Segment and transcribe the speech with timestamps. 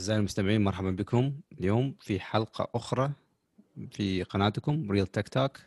[0.00, 3.12] أعزائي المستمعين مرحبا بكم اليوم في حلقة أخرى
[3.90, 5.58] في قناتكم ريل تك توك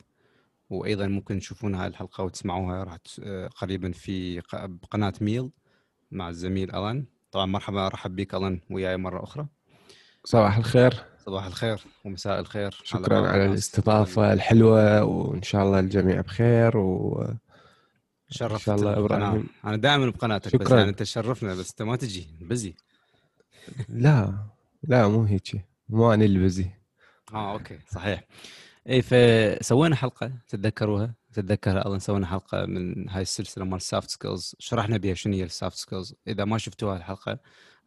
[0.69, 4.39] وأيضا ممكن تشوفون هاي الحلقة وتسمعوها راح آه، قريبا في
[4.91, 5.49] قناة ميل
[6.11, 9.47] مع الزميل ألان طبعا مرحبا أرحب بك ألان وياي مرة أخرى
[10.23, 13.51] صباح الخير صباح الخير ومساء الخير شكرا على الناس.
[13.51, 17.27] الاستضافة الحلوة وإن شاء الله الجميع بخير و
[18.29, 19.27] شرفت إن شاء الله القناة.
[19.29, 19.47] إبراهيم.
[19.65, 20.77] أنا دائما بقناتك بس شكراً.
[20.77, 22.75] يعني أنت تشرفنا بس أنت ما تجي بزي
[23.89, 24.33] لا
[24.83, 25.65] لا مو هيك.
[25.89, 26.65] مو أنا اللي
[27.33, 28.23] آه okay صحيح.
[28.89, 34.55] اي فسوينا حلقة تتذكروها؟ تتذكر أظن سوينا حلقة من هاي السلسلة مال ال soft skills
[34.59, 37.39] شرحنا بها شنو هي ال soft skills إذا ما شفتوها الحلقة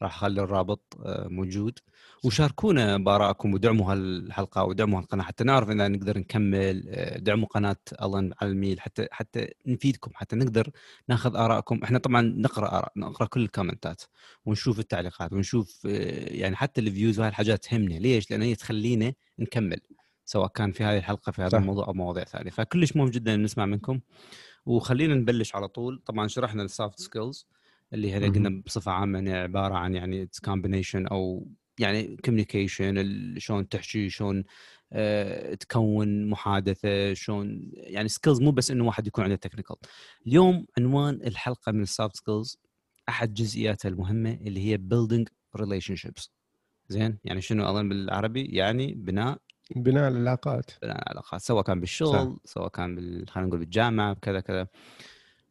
[0.02, 1.78] راح أخلي الرابط آه، موجود.
[2.24, 8.32] وشاركونا بارائكم ودعموا هالحلقة ودعموا هالقناة حتى نعرف إذا نقدر نكمل آه، دعموا قناة الن
[8.40, 10.70] على الميل حتى حتى نفيدكم حتى نقدر
[11.08, 14.02] ناخذ آرائكم إحنا طبعا نقرأ آراء نقرأ كل ال comments
[14.44, 15.90] ونشوف التعليقات ونشوف آه،
[16.34, 19.80] يعني حتى ال views وهاي الحاجات تهمنا ليش؟ لأن هي تخلينا نكمل
[20.24, 21.58] سواء كان في هذه الحلقة في هذا صح.
[21.58, 24.00] الموضوع أو مواضيع ثانية فكلش مهم جدا نسمع منكم
[24.66, 27.46] وخلينا نبلش على طول طبعا شرحنا ال soft skills
[27.92, 28.26] اللي هذا.
[28.26, 34.44] قلنا بصفة عامة إنها عبارة عن يعني combination أو يعني communication شلون تحكي شلون
[34.92, 39.76] آه، تكون محادثة شلون يعني skills مو بس إنه واحد يكون عنده technical
[40.26, 42.58] اليوم عنوان الحلقة من ال soft skills
[43.08, 45.24] أحد جزئياتها المهمة اللي هي building
[45.58, 46.28] relationships.
[46.88, 49.38] زين؟ يعني شنو أظن بالعربي؟ يعني بناء
[49.76, 50.70] بناء العلاقات.
[50.82, 51.40] بناء العلاقات.
[51.40, 53.28] سواء كان بالشغل سواء كان بال...
[53.28, 54.68] خلينا نقول بالجامعة بكذا كذا.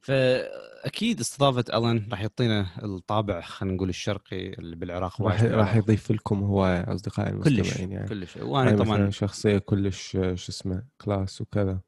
[0.05, 6.43] فأكيد استضافة الن راح يعطينا الطابع خلينا نقول الشرقي اللي بالعراق راح راح يضيف لكم
[6.43, 8.07] هو أصدقائي كلش المستمعين يعني.
[8.07, 8.37] كلش.
[8.37, 11.79] وأنا طبعا شخصية كلش شو اسمه class وكذا.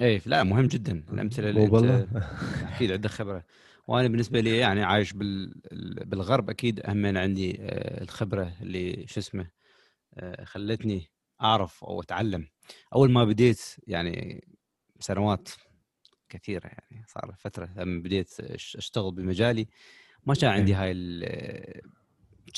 [0.00, 1.04] اي لا مهم جدا.
[1.12, 2.08] الأمثلة اللي أنت والله.
[2.74, 3.44] أكيد عندك خبرة.
[3.88, 5.54] وأنا بالنسبة لي يعني عايش بال...
[6.04, 9.50] بالغرب أكيد أهم عندي آه، الخبرة اللي شو اسمه
[10.14, 11.10] آه، خلتني
[11.42, 12.48] أعرف أو أتعلم.
[12.94, 14.44] أول ما بديت يعني
[15.00, 15.48] سنوات
[16.38, 19.68] كثيرة يعني صار فترة لما بديت أشتغل بمجالي
[20.26, 20.74] ما كان عندي.
[20.74, 20.94] هاي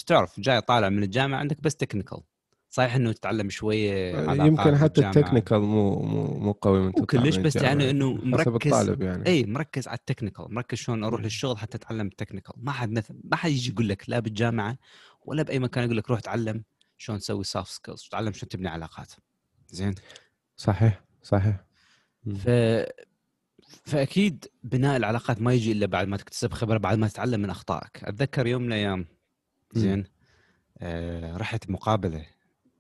[0.06, 2.21] تعرف جاي طالع من الجامعة عندك بس technical
[2.70, 5.09] صحيح إنه تتعلم شوية علاقات يمكن حتى.
[5.09, 7.69] التكنيكال مو مو مو قوي من وكلش من بس الجامعة.
[7.69, 11.20] يعني إنه مركز الطالب يعني اي مركز على ال technical مركز شلون أروح.
[11.20, 14.78] للشغل حتى أتعلم ال technical ما حد مثل ما حد يجي يقول لك لا بالجامعة
[15.25, 16.64] ولا بأي مكان يقول لك روح تعلم
[16.97, 19.12] شلون تسوي soft skills تعلم شلون تبني علاقات
[19.69, 19.94] زين
[20.56, 21.64] صحيح صحيح.
[22.26, 22.48] ف
[23.84, 28.04] فأكيد بناء العلاقات ما يجي إلا بعد ما تكتسب خبرة بعد ما تتعلم من أخطائك.
[28.04, 29.06] أتذكر يوم من الأيام
[29.72, 30.04] زين
[30.78, 32.26] آه رحت مقابلة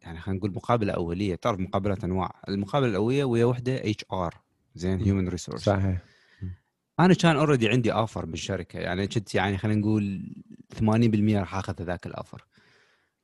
[0.02, 1.34] يعني خلينا نقول مقابلة أولية.
[1.34, 4.34] تعرف مقابلات أنواع؟ المقابلة الأولية وهي وحدة HR
[4.74, 5.00] زين.
[5.00, 6.02] human resource صحيح.
[7.00, 10.32] أنا كان already عندي offer بالشركة يعني كنت يعني خلينا نقول
[10.74, 10.84] 80%
[11.36, 12.46] راح آخذ ذاك ال offer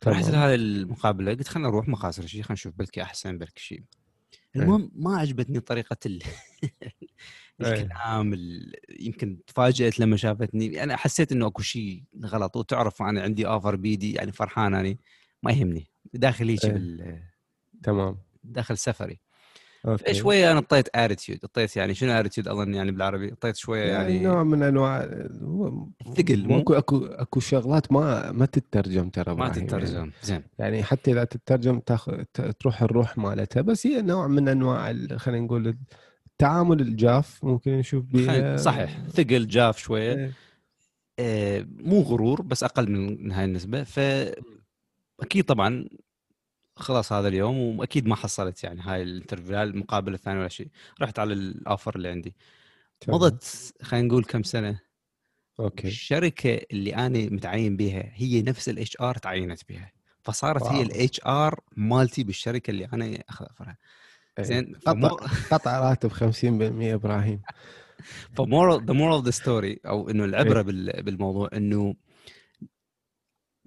[0.01, 0.31] فرحت.
[0.31, 3.83] لهذه المقابلة قلت خلينا نروح ما خاسر شيء خلينا نشوف بلكي أحسن بلكي شيء
[4.57, 4.63] إيه.
[4.63, 6.23] المهم ما عجبتني طريقة ال...
[7.61, 7.73] إيه.
[7.73, 8.73] الكلام ال...
[9.01, 10.83] يمكن تفاجأت لما شافتني.
[10.83, 14.97] أنا حسيت إنه أكو شيء غلط وتعرف أنا عندي offer بيدي يعني فرحان أنا
[15.43, 15.87] ما يهمني.
[16.15, 16.73] داخل هيك إيه.
[16.73, 17.23] بال...
[17.83, 18.19] تمام.
[18.45, 19.21] داخل سفري.
[19.87, 20.15] أوكي.
[20.15, 24.27] شوية أنا اعطيت attitude اعطيت يعني شنو attitude أظن يعني بالعربي؟ اعطيت شوية يعني يعني
[24.27, 25.01] نوع من أنواع
[26.07, 29.61] الثقل اكو أكو أكو شغلات ما ما تترجم ترى ما يعني.
[29.61, 30.11] تترجم.
[30.23, 30.43] زين.
[30.59, 32.23] يعني حتى إذا تترجم تاخذ
[32.61, 35.77] تروح الروح مالتها بس هي نوع من أنواع خلينا نقول
[36.43, 38.99] التعامل الجاف ممكن نشوف بها صحيح.
[39.09, 40.15] ثقل جاف شوية.
[40.15, 40.33] إيه.
[41.19, 43.85] آه، مو غرور بس أقل من هاي النسبة.
[43.85, 45.89] فاكيد طبعا
[46.77, 50.69] خلاص هذا اليوم وأكيد ما حصلت يعني هاي ال interview المقابلة الثانية ولا شيء.
[51.01, 52.35] رحت على ال offer اللي عندي.
[53.09, 54.81] مضت خلينا نقول كم سنة؟
[55.61, 55.89] okay.
[55.89, 59.93] الشركة اللي أنا متعين بها هي نفس ال HR تعينت بها
[60.23, 60.83] فصارت هي واو.
[60.83, 63.77] الاتش ار مالتي بالشركة اللي أنا أخذ offer ها.
[64.41, 64.75] زين
[65.51, 67.43] قطع راتب 50% إبراهيم.
[68.37, 70.63] ف moral the moral of the story أو إنه العبرة إيه.
[70.63, 71.95] بال- بالموضوع إنه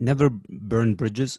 [0.02, 1.38] never burn bridges.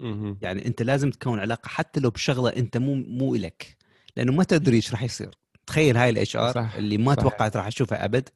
[0.00, 0.38] مهم.
[0.42, 3.76] يعني أنت لازم تكون علاقة حتى لو بشغلة أنت مو مو إلك.
[4.16, 5.30] لأنه ما تدري إيش راح يصير.
[5.66, 7.22] تخيل هاي ال HR اللي ما صح.
[7.22, 8.28] توقعت راح أشوفها أبد.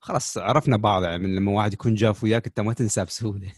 [0.00, 3.52] خلاص عرفنا بعض يعني لما واحد يكون جاف وياك أنت ما تنساه بسهولة.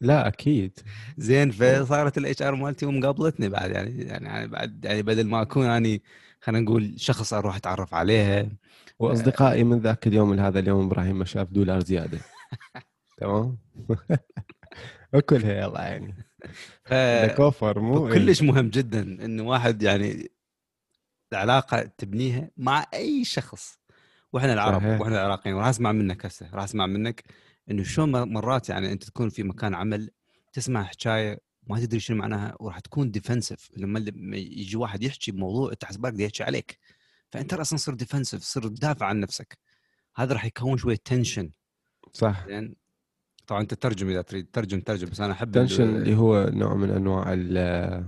[0.00, 0.78] لا أكيد.
[1.18, 5.66] زين فصارت ال HR مالتي ومقابلتني بعد يعني يعني يعني بعد يعني بدل ما أكون
[5.66, 6.02] اني
[6.40, 8.48] خلينا نقول شخص أروح أتعرف عليها
[8.98, 12.18] وأصدقائي من ذاك اليوم لهذا اليوم إبراهيم ما شاف دولار زيادة.
[13.20, 13.58] تمام؟
[15.14, 16.14] اكلها يلا يعني.
[17.38, 18.14] offer مو إيه.
[18.14, 20.30] كلش مهم جدا انه واحد يعني
[21.32, 23.78] العلاقة تبنيها مع أي شخص.
[24.32, 25.00] وإحنا العرب.
[25.00, 27.24] وإحنا العراقيين وراح أسمع منك هسه راح أسمع منك
[27.70, 30.10] إنه شلون مرات يعني أنت تكون في مكان عمل
[30.52, 34.00] تسمع حكاية ما تدري شنو معناها وراح تكون defensive لما
[34.36, 36.78] يجي واحد يحكي بموضوع أنت حسب بالك يحكي عليك.
[37.30, 39.58] فأنت أصلا تصير defensive تصير تدافع عن نفسك.
[40.16, 41.50] هذا راح يكون شوية tension
[42.12, 42.46] صح.
[42.48, 42.74] زين؟
[43.46, 46.74] طبعا أنت ترجم إذا تريد ترجم ترجم بس أنا أحب tension ال- اللي هو نوع
[46.74, 48.04] من أنواع ال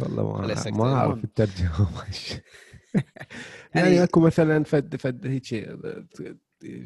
[0.00, 0.70] والله ما.
[0.70, 1.24] ما أعرف.
[1.24, 1.88] الترجمة.
[3.74, 5.52] يعني يعني- أكو مثلا فد فد هيك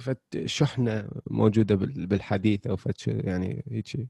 [0.01, 4.09] فد شحنة موجودة بال- بالحديث أو شي- يعني هيك الله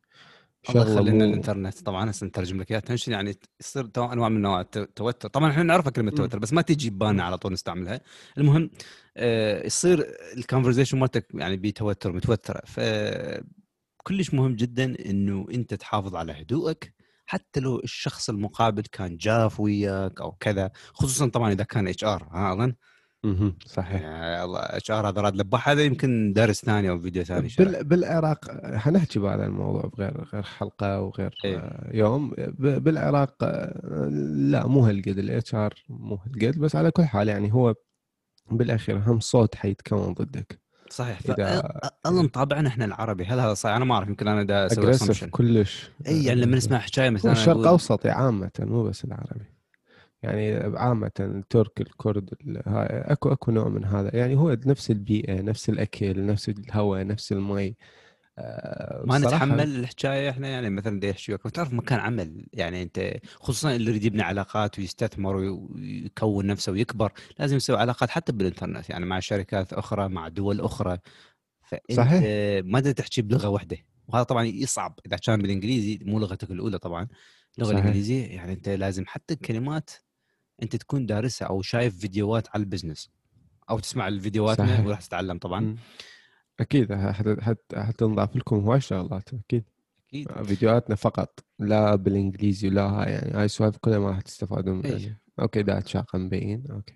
[0.63, 4.61] شغله يخلينا مو الإنترنت طبعا هسه نترجم لك اياها tension يعني يصير أنواع من انواع
[4.61, 5.29] الت- التوتر.
[5.29, 6.11] طبعا إحنا نعرف كلمة.
[6.11, 8.01] توتر بس ما تجي ببالنا على طول نستعملها.
[8.39, 8.71] المهم
[9.17, 12.81] آه، يصير ال conversation مالتك يعني بتوتر متوتره ف
[13.97, 16.95] كلش مهم جدا إنه أنت تحافظ على هدوءك
[17.27, 22.53] حتى لو الشخص المقابل كان جاف وياك أو كذا خصوصا طبعا إذا كان HR ها
[22.53, 22.75] أظن.
[23.25, 23.55] مهم.
[23.67, 24.43] صحيح يعني
[24.91, 27.49] ار هذا راد لباح هذا يمكن درس ثاني أو فيديو ثاني.
[27.59, 31.81] بال بالعراق حنحكي بهذا الموضوع بغير غير حلقة وغير إيه.
[31.93, 37.29] يوم ب- بالعراق آه، لا مو هالقد ال HR مو هالقد بس على كل حال
[37.29, 37.75] يعني هو
[38.51, 43.85] بالأخير هم صوت حيتكون ضدك صحيح إذا- أظن طابعنا إحنا العربي هل هذا صحيح أنا
[43.85, 45.31] ما أعرف يمكن أنا دا أسوي.
[45.31, 49.45] كلش إي يعني لما نسمع حكايه مثلا الشرق الاوسطي عامة مو بس العربي
[50.23, 54.17] يعني عامة الترك الكرد ال- هاي أكو أكو نوع من هذا.
[54.17, 57.77] يعني هو نفس البيئة نفس الأكل نفس الهواء نفس المي.
[58.39, 63.91] آه، ما نتحمل الحكاية إحنا يعني مثلا وياك تعرف مكان عمل يعني أنت خصوصا اللي
[63.91, 69.73] يريد يبني علاقات ويستثمر ويكون نفسه ويكبر لازم يسوي علاقات حتى بالإنترنت يعني مع شركات
[69.73, 70.99] أخرى مع دول أخرى.
[71.63, 72.23] فأنت صحيح.
[72.65, 73.77] ما تحكي بلغة واحدة.
[74.09, 74.99] وهذا طبعا يصعب.
[75.07, 77.09] إذا كان بالإنجليزي مو لغتك الأولى طبعا.
[77.59, 77.71] اللغة.
[77.73, 79.91] الإنجليزية يعني أنت لازم حتى الكلمات
[80.63, 83.11] أنت تكون دارسها أو شايف فيديوهات على ال business.
[83.71, 84.61] أو تسمع الفيديوهات.
[84.61, 85.77] وراح تتعلم طبعا.
[86.61, 89.65] أكيد حت- حت- حتنضاف لكم هواي شغلات أكيد.
[90.09, 90.43] أكيد.
[90.43, 95.17] فيديوهاتنا فقط لا بالإنجليزي ولا هاي يعني هاي السوالف كلها ما راح تستفادون منها إي.
[95.41, 96.95] okay دا تشاقى مبين okay.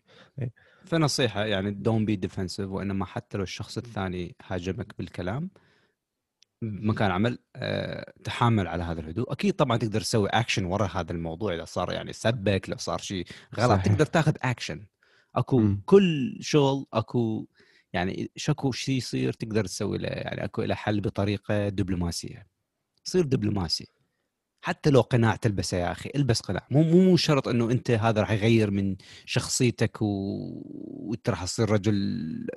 [0.85, 5.51] فنصيحة يعني don't be defensive وإنما حتى لو الشخص الثاني هاجمك بالكلام
[6.63, 9.33] بمكان عمل آه، تحامل على هذا الهدوء.
[9.33, 13.27] أكيد طبعا تقدر تسوي اكشن ورا هذا الموضوع إذا صار يعني سبك لو صار شيء
[13.59, 13.85] غلط صحيح.
[13.85, 14.87] تقدر تاخذ اكشن
[15.37, 15.83] أكو مم.
[15.87, 17.47] كل شغل أكو
[17.93, 22.47] يعني شكو شيء يصير تقدر تسوي له يعني أكو له حل بطريقة دبلوماسية.
[23.05, 23.87] صير دبلوماسي.
[24.65, 28.21] حتى لو قناع تلبسه يا أخي البس قناع مو مو مو شرط إنه أنت هذا
[28.21, 28.97] راح يغير من
[29.27, 30.07] شخصيتك و...
[30.65, 31.95] وأنت راح تصير رجل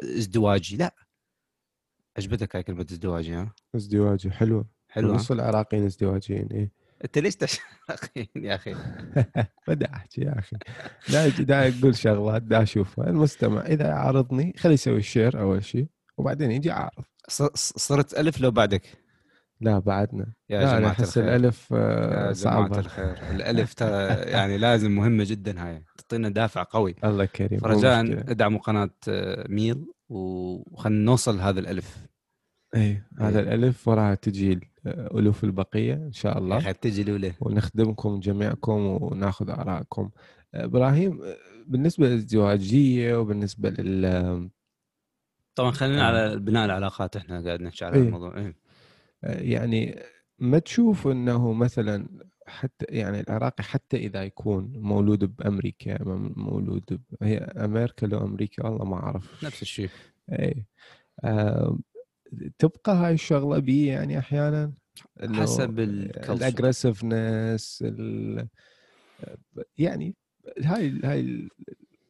[0.04, 0.96] ازدواجي لا.
[2.18, 4.66] عجبتك هاي كلمة ازدواجي ها؟ ازدواجي حلوة.
[4.90, 6.72] حلو ها؟ نص العراقيين ازدواجيين إيه؟
[7.04, 8.76] أنت ليش تشرقين يا أخي؟
[9.68, 10.58] بدي أحكي يا أخي.
[11.12, 13.10] دا دا أقول شغلات دا أشوفها.
[13.10, 15.88] المستمع إذا عارضني خليه يسوي الشير أول شيء
[16.18, 17.04] وبعدين يجي عارض
[17.56, 18.82] صرت ألف لو بعدك؟
[19.62, 20.34] لا بعدنا.
[20.50, 21.24] يا لا أنا جماعة أحس الخير.
[21.36, 22.80] الألف يا آه، جماعة صعبة.
[22.80, 23.18] الخير.
[23.32, 23.90] الألف ترى
[24.32, 25.84] يعني لازم مهمة جدا هاي.
[25.98, 26.96] تعطينا دافع قوي.
[27.04, 28.00] الله كريم فرجاء.
[28.32, 29.86] ادعموا قناة آه، ميل.
[30.10, 32.08] وخلينا نوصل هذا الألف
[32.76, 33.46] اي هذا إيه.
[33.46, 40.10] الألف وراها تجي الالوف البقية إن شاء الله تجي الأولى ونخدمكم جميعكم وناخذ آرائكم
[40.54, 41.38] إبراهيم آه،
[41.68, 44.50] بالنسبة للازدواجيه وبالنسبة لل
[45.56, 46.06] طبعا خلينا آه.
[46.06, 48.02] على بناء العلاقات إحنا قاعد نحكي على إيه.
[48.02, 48.56] الموضوع إيه.
[49.24, 50.00] يعني
[50.40, 52.08] ما تشوف إنه مثلا
[52.48, 56.04] حتى يعني العراقي حتى إذا يكون مولود بأمريكا
[56.36, 57.24] مولود ب...
[57.24, 59.44] هي أمريكا لو أمريكا والله ما أعرف.
[59.44, 59.90] نفس الشيء.
[60.32, 60.66] اي
[61.24, 61.80] آه
[62.60, 64.74] تبقى هاي الشغلة بي يعني أحيانا؟
[65.22, 65.80] حسب.
[65.80, 68.48] ال aggressiveness ال...
[69.78, 70.16] يعني
[70.64, 71.50] هاي هاي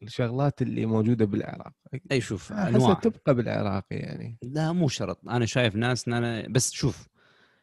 [0.02, 1.72] الشغلات اللي موجودة بالعراق.
[2.12, 2.94] أي شوف أنواع.
[2.94, 4.38] تبقى بالعراق يعني.
[4.42, 5.28] لا مو شرط.
[5.28, 7.08] أنا شايف ناس إن أنا بس شوف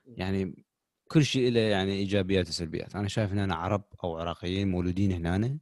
[0.08, 0.65] يعني
[1.08, 2.96] كل شيء له يعني إيجابيات وسلبيات.
[2.96, 5.58] أنا شايف إن أنا عرب أو عراقيين مولودين هنا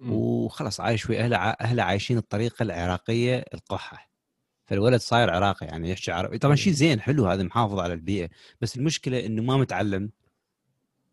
[0.00, 4.10] وخلاص عايش ويا اهله اهله عايشين الطريقة العراقية القحة.
[4.64, 6.38] فالولد صاير عراقي يعني يحكي عربي.
[6.38, 8.28] طبعا شيء زين حلو هذا محافظ على البيئة.
[8.60, 10.10] بس المشكلة إنه ما متعلم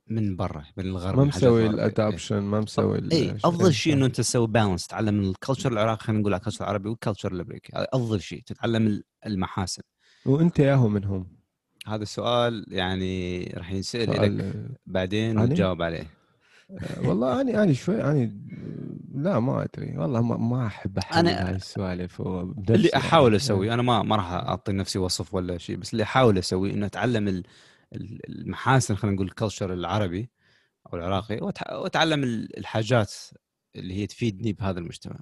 [0.07, 1.67] من برا من الغرب ما مسوي.
[1.67, 3.97] ال adaption ما مسوي ال- اي أفضل شيء صح.
[3.97, 6.89] إنه أنت تسوي balance تتعلم من ال culture العراقي خلينا نقول على ال culture العربي
[6.89, 7.71] وال culture الأمريكي.
[7.75, 9.81] هذا أفضل شيء تتعلم ال- المحاسن.
[10.25, 11.42] وأنت ياهو منهم.
[11.87, 16.07] هذا السؤال يعني راح ينسأل لك بعدين؟ وتجاوب عليه
[16.71, 18.31] آه، والله أنا أنا شوي أنا
[19.15, 23.05] لا ما أدري والله ما, ما أحب أحل هاي السوالف اللي يعني.
[23.05, 26.73] أحاول أسوي أنا ما ما راح أعطي نفسي وصف ولا شيء بس اللي أحاول أسوي
[26.73, 27.43] إنه أتعلم ال-
[27.93, 30.29] ال- المحاسن خلينا نقول الكلتشر العربي
[30.87, 31.37] أو العراقي
[31.71, 33.13] وأتعلم ال- الحاجات
[33.75, 35.15] اللي هي تفيدني بهذا المجتمع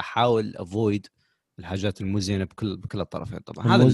[0.00, 1.06] أحاول أفويد
[1.58, 3.88] الحاجات المزينة بكل بكل الطرفين طبعا هذا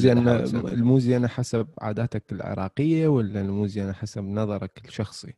[0.44, 0.72] أسويه.
[0.72, 5.34] الموزينة حسب عاداتك العراقية ولا الموزينة حسب نظرك الشخصي؟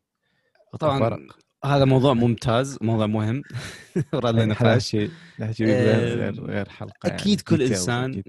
[0.81, 1.39] طبعا فرق.
[1.65, 3.43] هذا موضوع ممتاز موضوع مهم
[4.15, 4.97] ورا يعني نقاش
[5.41, 8.25] نحكي غير غير غير حلقة أكيد كل أكيد.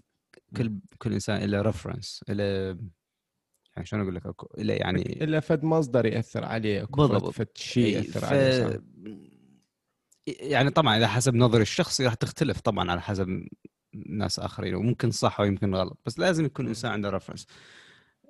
[0.57, 2.77] كل كل إنسان له ريفرنس له
[3.75, 4.23] يعني شلون أقول لك
[4.57, 7.29] له يعني الا فد مصدر يأثر عليه بالضبط.
[7.29, 8.23] فد شيء يأثر ف...
[8.23, 8.81] عليه.
[10.27, 13.47] يعني طبعا إذا حسب نظري الشخصي راح تختلف طبعا على حسب
[14.05, 17.47] ناس آخرين وممكن صح ويمكن غلط بس لازم يكون الانسان عنده reference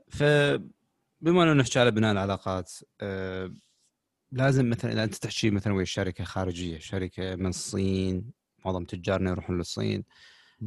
[0.08, 2.72] فبما إنه نحكي على بناء العلاقات
[3.02, 3.54] آه،
[4.32, 8.32] لازم مثلا إذا أنت تحكي مثلا ويا شركة خارجية شركة من الصين
[8.66, 10.04] معظم تجارنا يروحون للصين.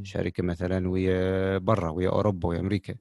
[0.02, 2.95] شركة مثلا ويا برا ويا أوروبا ويا أمريكا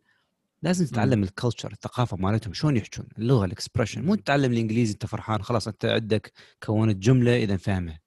[0.61, 5.05] لازم تتعلم ال culture الثقافة مالتهم شلون يحجون اللغة ال expression مو تتعلم الإنجليزي أنت
[5.05, 6.31] فرحان خلاص أنت عندك
[6.63, 7.99] كونت جملة إذا فاهمها.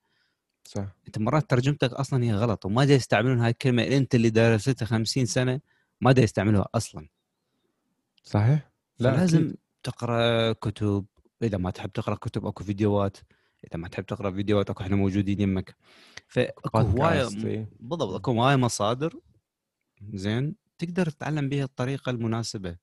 [0.75, 0.87] صح.
[1.07, 5.26] أنت مرات ترجمتك أصلا هي غلط وما دا يستعملون هاي الكلمة أنت اللي درستها 50
[5.26, 5.61] سنة
[6.00, 7.09] ما دا يستعملوها أصلا.
[8.23, 9.57] صحيح؟ لا لازم أكيد.
[9.83, 11.05] تقرأ كتب
[11.43, 13.17] إذا ما تحب تقرأ كتب أكو فيديوهات
[13.64, 15.76] إذا ما تحب تقرأ فيديوهات أكو إحنا موجودين يمك.
[16.29, 17.67] فأكو هواية إي.
[17.81, 19.14] بالضبط أكو هواية مصادر
[20.12, 22.76] زين تقدر تتعلم بها الطريقة المناسبة.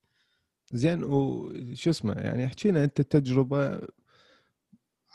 [0.72, 3.80] زين وشو اسمه يعني احكينا أنت تجربة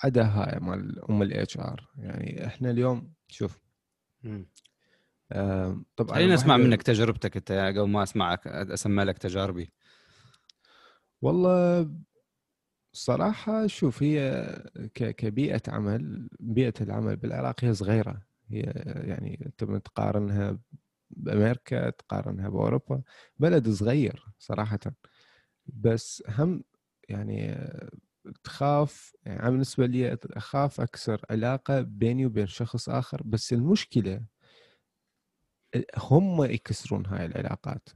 [0.03, 1.89] عدا هاي مال أم ال HR.
[1.97, 3.59] يعني إحنا اليوم شوف
[5.31, 9.73] آه طبعا خلينا نسمع منك تجربتك أنت قبل ما أسمعك اسمع لك تجاربي.
[11.21, 11.91] والله
[12.93, 14.45] صراحة شوف هي
[14.95, 18.21] كبيئة عمل بيئة العمل بالعراق هي صغيرة.
[18.49, 20.59] هي يعني تبي تقارنها
[21.09, 23.01] بأمريكا تقارنها بأوروبا
[23.39, 24.79] بلد صغير صراحة.
[25.65, 26.63] بس هم
[27.09, 27.69] يعني
[28.43, 34.25] تخاف يعني أنا بالنسبة لي أخاف أكسر علاقة بيني وبين شخص آخر بس المشكلة
[35.97, 37.89] هم يكسرون هاي العلاقات.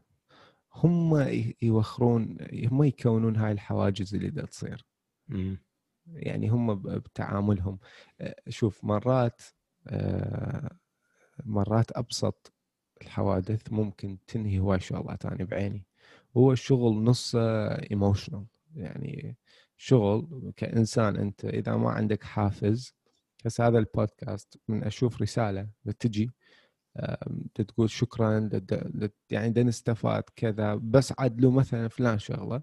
[0.76, 1.28] هم
[1.62, 2.38] يوخرون
[2.72, 4.86] هم يكونون هاي الحواجز اللي دا تصير.
[6.08, 7.80] يعني هم بتعاملهم.
[8.50, 9.42] شوف مرات
[11.46, 12.54] مرات أبسط
[13.02, 15.86] الحوادث ممكن تنهي هواي شغلات أنا بعيني.
[16.38, 18.46] هو الشغل نصه emotional
[18.76, 19.38] يعني
[19.82, 22.94] شغل كإنسان أنت إذا ما عندك حافز
[23.46, 26.32] بس هذا البودكاست من أشوف رسالة بتجي
[27.56, 32.62] تقول شكرا لد- يعني نستفاد كذا بس عدلوا مثلا فلان شغلة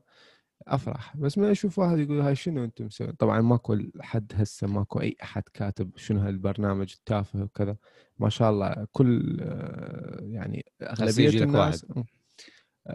[0.68, 1.16] أفرح.
[1.16, 5.16] بس ما أشوف واحد يقول هاي شنو أنتم مسوين؟ طبعا ماكو حد هسه ماكو أي
[5.23, 7.76] أحد كاتب شنو هالبرنامج التافه وكذا.
[8.18, 12.04] ما شاء الله كل آه، يعني أغلبية الناس آه،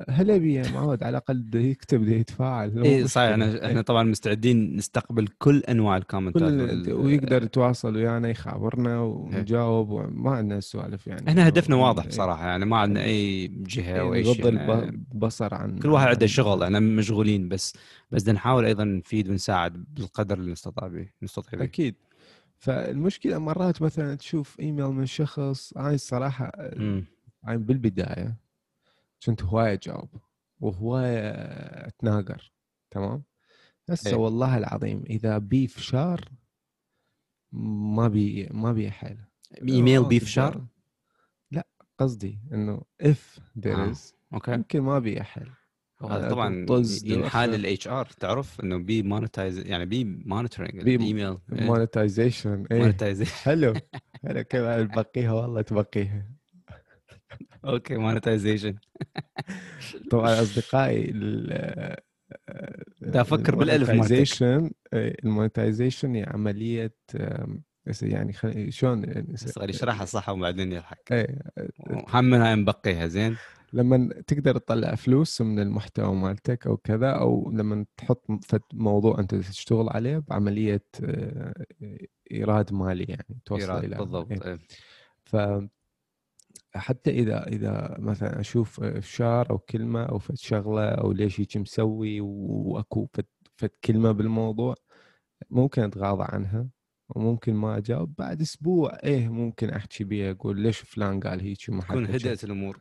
[0.10, 3.30] هلا بيه معود على الأقل يكتب بده يتفاعل اي صحيح.
[3.30, 9.90] إحنا إحنا طبعا مستعدين نستقبل كل أنواع الكومنتات كل وال- ويقدر يتواصل ويانا يخابرنا ونجاوب
[9.90, 11.30] وما عندنا السوالف يعني.
[11.30, 12.10] إحنا هدفنا إنه- واضح إيه.
[12.10, 16.06] بصراحه يعني ما عندنا أي جهة أو أي نغض شيء أنا- البصر عن كل واحد
[16.06, 17.74] عن- عنده شغل إحنا مشغولين بس
[18.12, 21.66] بس نحاول أيضا نفيد ونساعد بالقدر اللي نستطيع به نستطيع به.
[21.66, 21.96] أكيد.
[22.58, 26.52] فالمشكلة مرات مثلا تشوف إيميل من شخص أنا الصراحة
[27.44, 28.36] بالبداية
[29.26, 30.10] كنت هواية اجاوب
[30.60, 31.32] وهواية
[31.88, 32.54] أتناقر
[32.92, 33.24] تمام؟
[33.90, 34.16] هسه إيه.
[34.16, 36.30] والله العظيم إذا بي فشار
[37.52, 39.18] ما بي ما بي حيل.
[39.70, 40.66] إيميل آه، بيف شار
[41.52, 43.40] لا قصدي إنه اف.
[43.60, 44.54] ذير از أوكي.
[44.54, 45.24] يمكن ما بي
[46.02, 51.38] وهذا طبعا طز ينحال لل HR تعرف إنه بي monetize يعني بي monitoring بي الايميل
[51.50, 53.74] monetization monetization حلو.
[54.24, 54.62] حلو كيف
[54.92, 56.41] تبقيها والله تبقيها.
[57.66, 58.76] okay monetization
[60.12, 61.96] طبعا أصدقائي ال-
[63.02, 64.72] دا أفكر بالألف مالتك.
[64.94, 66.96] ال monetization هي عملية
[68.02, 68.74] يعني خل...
[68.74, 71.40] شلون بس خلي اشرحها صح وبعدين يضحك إيه
[72.42, 73.36] هاي مبقيها زين
[73.74, 78.26] لما تقدر تطلع فلوس من المحتوى مالتك أو كذا أو لما تحط
[78.74, 81.54] موضوع أنت تشتغل عليه بعملية آه،
[82.32, 84.42] إيراد مالي يعني توصل إلى بالضبط إيه.
[84.46, 84.60] إيه.
[85.26, 85.36] ف
[86.76, 92.22] حتى إذا إذا مثلا أشوف إفشار أو كلمة أو فد شغلة أو ليش هيك مسوي
[92.22, 93.26] وأكو فد,
[93.58, 94.76] فد كلمة بالموضوع
[95.50, 96.68] ممكن أتغاضى عنها
[97.10, 98.14] وممكن ما أجاوب.
[98.18, 102.06] بعد أسبوع إيه ممكن أحكي بيه أقول ليش فلان قال هيك وما تكون.
[102.06, 102.80] هدأت الأمور.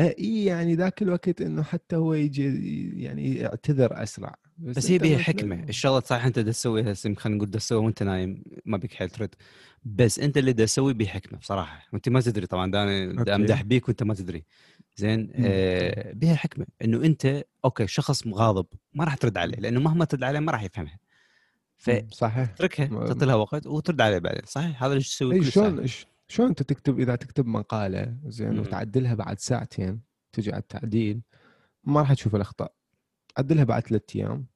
[0.00, 4.34] اي يعني ذاك الوقت إنه حتى هو يجي يعني يعتذر أسرع.
[4.58, 5.62] بس هي أنت بيها مثلاً- حكمة.
[5.68, 9.34] الشغله صح أنت دا تسويها خلينا نقول دا تسويها وأنت نايم ما بك حيل ترد.
[9.84, 11.82] بس أنت اللي دا تسوي بحكمه بصراحة.
[11.92, 13.34] وأنت ما تدري طبعا دا أنا دا.
[13.34, 14.44] أمدح بيك وأنت ما تدري.
[14.96, 20.04] زين؟ آه بها حكمه إنه أنت okay شخص مغاضب ما راح ترد عليه لأنه مهما
[20.04, 20.98] ترد عليه ما راح يفهمها.
[21.88, 22.44] مم، صحيح.
[22.54, 25.86] فتركها ما- تعطي لها وقت وترد عليه بعدين صحيح؟ هذا اللي تسوي كل شلون
[26.28, 28.58] شلون أنت تكتب إذا تكتب مقالة زين.
[28.58, 30.00] وتعدلها بعد ساعتين
[30.32, 31.20] تجي على التعديل
[31.84, 32.72] ما راح تشوف الأخطاء.
[33.38, 34.46] عدلها بعد ثلاثة أيام.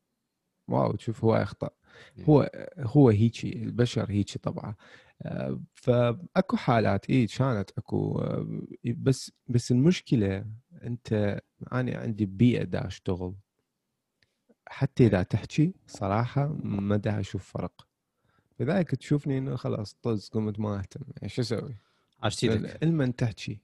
[0.68, 1.74] واو تشوف هو اخطاء
[2.20, 4.74] هو هو هيجي البشر هيجي طبعا.
[5.22, 10.44] آه، فأكو حالات اي كانت أكو آه، بس بس المشكلة
[10.82, 11.40] أنت
[11.72, 13.34] أنا عندي بيئة دا أشتغل.
[14.66, 17.88] حتى إذا تحكي صراحة ما دا أشوف فرق.
[18.60, 21.00] لذلك تشوفني إنه خلاص طز قمت ما أهتم.
[21.16, 21.76] يعني شو أسوي؟
[22.22, 23.60] عشتي لك المن تحكي.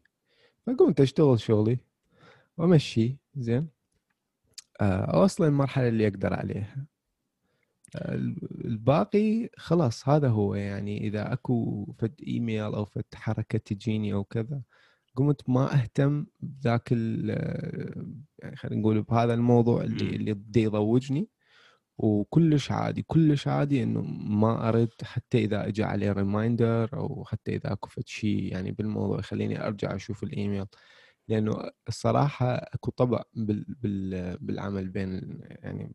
[0.67, 1.79] فقمت أشتغل شغلي
[2.57, 3.69] وأمشي زين.
[4.81, 6.87] اوصل المرحله اللي أقدر عليها.
[7.97, 8.15] آه،
[8.65, 10.55] الباقي خلاص هذا هو.
[10.55, 14.63] يعني إذا أكو فد إيميل أو فد حركة تجيني أو كذا
[15.15, 20.17] قمت ما أهتم بذاك ال- يعني خلينا نقول بهذا الموضوع اللي.
[20.17, 21.29] اللي بده يضوجني.
[21.99, 27.73] وكلش عادي كلش عادي إنه ما أرد حتى إذا اجى عليه reminder أو حتى إذا
[27.73, 30.67] أكو فد شيء يعني بالموضوع يخليني أرجع أشوف الإيميل.
[31.29, 35.93] لأنه الصراحة أكو طبع بال بال بالعمل بين يعني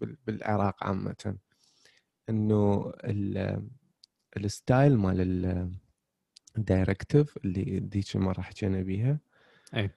[0.00, 1.36] بال بالعراق عامة
[2.28, 3.68] إنه ال-
[4.36, 5.72] ال style مال ال-
[6.58, 9.18] ال directive اللي ذيك المره حكينا بيها
[9.76, 9.90] أي.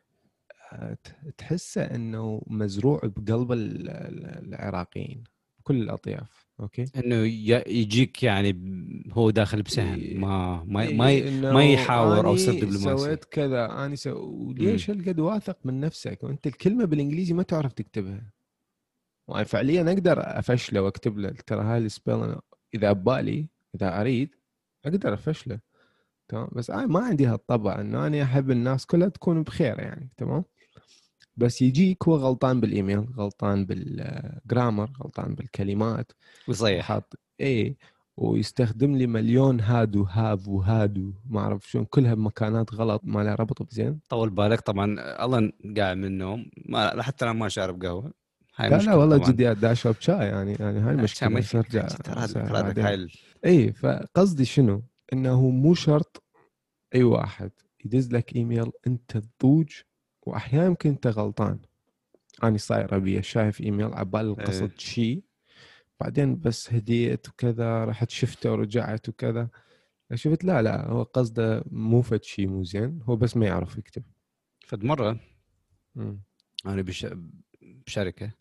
[0.73, 0.97] آه،
[1.37, 5.23] تحسه إنه مزروع بقلب ال- ال- العراقيين
[5.63, 6.85] كل الأطياف okay.
[6.95, 7.15] إنه
[7.67, 8.55] يجيك يعني
[9.11, 10.19] هو داخل بسهم.
[10.19, 10.95] ما ما إيه،
[11.31, 14.11] ما, ما يحاور أو يصير دبلوماسي سويت كذا أنا سو...
[14.19, 18.33] وليش هالقد واثق من نفسك؟ وأنت الكلمة بالإنجليزي ما تعرف تكتبها.
[19.27, 22.35] وأنا فعليا أقدر أفشله وأكتب له ترى هاي السبيل
[22.73, 24.35] إذا ببالي إذا أريد
[24.85, 25.59] أقدر أفشله.
[26.27, 30.43] تمام؟ بس أنا ما عندي هالطبع إنه أنا أحب الناس كلها تكون بخير يعني تمام؟
[31.41, 36.11] بس يجيك هو غلطان بالإيميل غلطان بالجرامر غلطان بالكلمات
[36.47, 37.77] ويصيح حاط إيه
[38.17, 43.63] ويستخدم لي مليون هاد وهاف وهادو ما أعرف شلون كلها بمكانات غلط ما لها ربط
[43.63, 44.85] بزين طول بالك طبعا
[45.25, 48.13] الله قاعد من النوم ما حتى أنا ما شارب قهوة
[48.55, 49.31] هاي لا مشكلة لا والله.
[49.31, 51.55] جدي اشرب شاي يعني يعني هاي بس يفيد.
[51.55, 51.87] ارجع.
[52.87, 53.07] هاي
[53.45, 56.23] اي فقصدي شنو؟ إنه مو شرط
[56.95, 57.51] أي واحد
[57.85, 59.69] يدز لك إيميل أنت تضوج
[60.21, 61.59] وأحيانا يمكن أنت غلطان.
[62.43, 64.77] اني صايره بي شايف إيميل عبال القصد إيه.
[64.77, 65.23] شيء
[65.99, 69.49] بعدين بس هديت وكذا رحت شفته ورجعت وكذا.
[70.13, 74.03] شفت لا لا هو قصده مو فد شيء مو زين هو بس ما يعرف يكتب.
[74.65, 75.19] فد مرة.
[75.95, 76.21] مم.
[76.65, 77.07] أنا بش...
[77.61, 78.31] بشركه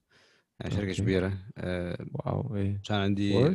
[0.68, 1.02] شركة okay.
[1.02, 3.54] كبيرة آه، wow إيه كان عندي؟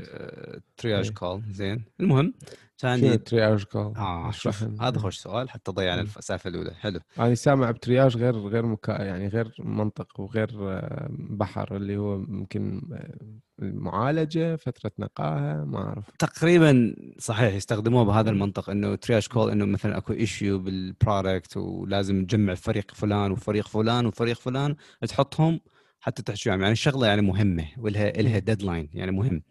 [0.77, 1.13] triage إيه.
[1.13, 2.33] call زين المهم
[2.77, 4.63] كان عندي ال triage call؟ آه شوف.
[4.81, 6.01] هذا خوش سؤال حتى ضيعنا.
[6.01, 11.07] السالفه الأولى حلو أنا سامع ب triage غير غير مكا يعني غير منطق وغير آه،
[11.11, 18.29] بحر اللي هو يمكن آه، المعالجه فترة نقاهة ما أعرف تقريبا صحيح يستخدموها بهذا.
[18.29, 23.67] المنطق إنه triage call إنه مثلا أكو issue بال product ولازم تجمع فريق فلان وفريق
[23.67, 24.75] فلان وفريق فلان
[25.07, 25.59] تحطهم
[26.05, 28.39] حتى تحكي يعني الشغله يعني مهمة ولها لها.
[28.39, 29.41] deadline يعني مهم.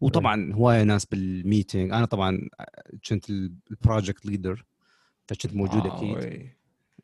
[0.00, 2.48] وطبعا هواية ناس بال meeting أنا طبعا
[3.08, 4.64] كنت ال project leader
[5.28, 6.18] فكنت موجود wow، أكيد.
[6.32, 6.56] إيه.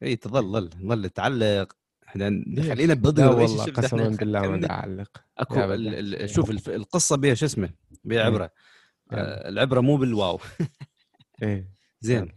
[0.02, 1.76] إي تظل ظل ظل تعلق.
[2.08, 6.14] إحنا ليش؟ خلينا لا بضد والله قسما بالله ما اعلق أكو ال-.
[6.22, 7.70] ال- شوف القصة بها شو اسمه؟
[8.04, 8.24] بها إيه.
[8.26, 8.50] عبرة.
[9.12, 10.40] آه، العبرة مو بال wow.
[11.42, 11.68] إيه.
[12.00, 12.32] زين.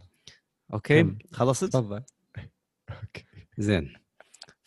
[0.72, 1.14] okay.
[1.32, 2.02] خلصت؟ تفضل.
[3.02, 3.24] okay.
[3.58, 3.92] زين.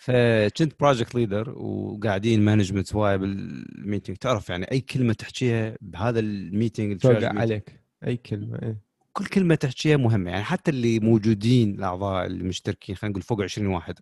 [0.04, 6.29] فكنت project leader وقاعدين management هواي بال meeting تعرف يعني أي كلمة تحكيها بهذا ال
[6.29, 7.80] meeting توقع عليك.
[8.08, 8.78] أي كلمة إيه.
[9.14, 10.32] كل كلمة تحكيها مهمة.
[10.32, 14.00] يعني حتى اللي موجودين الأعضاء اللي مشتركين خلينا نقول فوق 20 واحد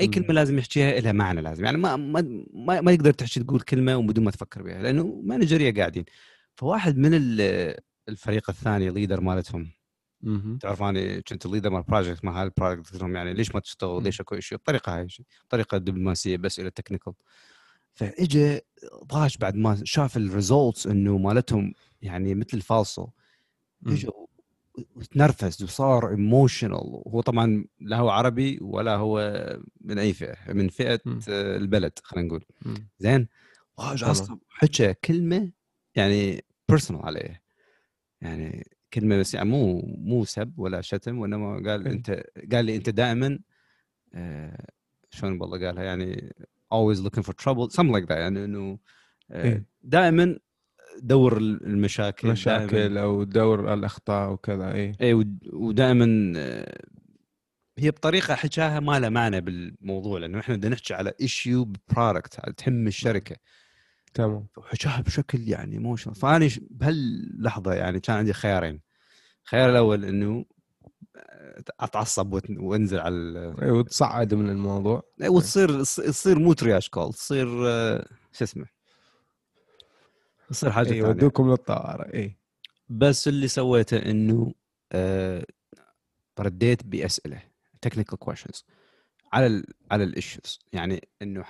[0.00, 0.06] أي.
[0.06, 1.64] كلمة لازم يحكيها لها معنى لازم.
[1.64, 5.74] يعني ما ما ما, ما يقدر تحكي تقول كلمة وبدون ما تفكر بها لأنه مانجريه
[5.74, 6.04] قاعدين.
[6.56, 7.74] فواحد من ال-
[8.08, 9.70] الفريق الثاني leader مالتهم.
[10.60, 13.60] تعرف أنا كنت ال leader مال project مال هال project قلت لهم يعني ليش ما
[13.60, 15.06] تشتغل؟ ليش أكو شيء؟ الطريقة هاي
[15.48, 17.12] طريقة دبلوماسيه بس إلى technical
[17.92, 18.60] فاجى
[19.04, 23.08] ضاش بعد ما شاف ال results إنه مالتهم يعني مثل الفالصو.
[23.86, 24.08] اجى
[24.96, 29.18] وتنرفز وصار emotional وهو طبعا لا هو عربي ولا هو
[29.80, 31.00] من أي فئة من فئة.
[31.28, 32.44] آه، البلد خلينا نقول.
[32.98, 33.28] زين؟
[33.78, 34.10] واجى تمام.
[34.10, 35.50] عصب حكى كلمة
[35.94, 37.42] يعني personal عليه.
[38.20, 41.92] يعني كلمة بس يعني مو مو سب ولا شتم وإنما قال إيه.
[41.92, 43.38] أنت قال لي أنت دائما
[44.14, 44.66] آه،
[45.10, 46.34] شلون والله قالها يعني
[46.74, 48.78] always looking for trouble something like that يعني إنه
[49.30, 49.66] آه، إيه.
[49.82, 50.38] دائما
[51.02, 54.92] دور المشاكل مشاكل أو دور الأخطاء وكذا إيه.
[55.00, 55.14] اي
[55.52, 56.32] ودائما
[57.78, 62.86] هي بطريقة حكاها ما لها معنى بالموضوع لأنه إحنا بدنا نحكي على issue product تهم
[62.86, 63.36] الشركة.
[64.14, 64.46] تمام.
[64.56, 68.80] وحكاها بشكل يعني emotional فآني بهاللحظة يعني كان عندي خيارين.
[69.44, 70.44] الخيار الأول إنه
[71.80, 75.02] أتعصب وت- وأنزل على ال- إيه، وتصعد من الموضوع.
[75.28, 78.66] وتصير تصير مو triage call تصير آه، شو اسمه؟
[80.50, 80.98] تصير حاجة ثانية.
[81.00, 82.36] يودوكم للطوارئ اي
[82.88, 84.54] بس اللي سويته إنه
[84.92, 85.46] آه،
[86.40, 87.42] رديت بأسئلة
[87.80, 88.64] technical questions
[89.32, 91.44] على ال على ال issues يعني إنه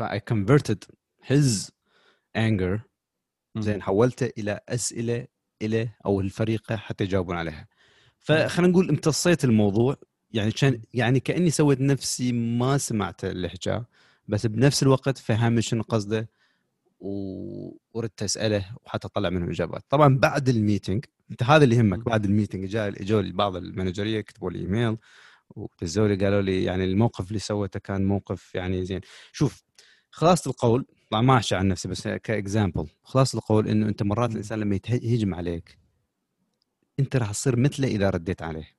[0.00, 0.84] اي converted
[1.24, 1.70] his
[2.36, 2.80] anger
[3.58, 5.26] زين حولته إلى أسئلة
[5.62, 7.68] إلى أو الفريقه حتى يجاوبون عليها
[8.18, 9.96] فخلينا نقول امتصيت الموضوع
[10.30, 13.86] يعني كان يعني كأني سويت نفسي ما سمعت اللي حكاه
[14.28, 16.28] بس بنفس الوقت فهم شنو قصده
[17.00, 19.84] وردت أسأله وحتى اطلع منهم إجابات.
[19.88, 23.56] طبعا بعد ال meeting أنت هذا اللي يهمك بعد ال meeting جاء اجوا لي بعض
[23.56, 24.96] المانجرية كتبوا لي إيميل
[25.50, 29.00] ودزوا لي قالوا لي يعني الموقف اللي سويته كان موقف يعني زين.
[29.32, 29.62] شوف
[30.10, 34.30] خلاصة القول طبعا ما احكي عن نفسي بس ك example خلاصه القول إنه أنت مرات.
[34.30, 35.78] الإنسان لما يهجم عليك
[37.00, 38.76] أنت راح تصير مثله إذا رديت عليه.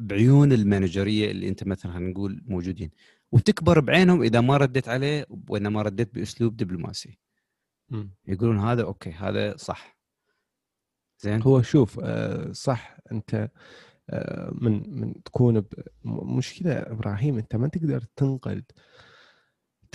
[0.00, 2.90] بعيون المانجرية اللي أنت مثلا خلينا نقول موجودين.
[3.32, 7.18] وتكبر بعينهم إذا ما رديت عليه وانما رديت بأسلوب دبلوماسي.
[8.26, 9.96] يقولون هذا okay هذا صح.
[11.18, 13.50] زين؟ هو شوف آه، صح أنت
[14.10, 15.64] آه، من من تكون
[16.04, 18.62] مشكلة إبراهيم أنت ما تقدر تنقل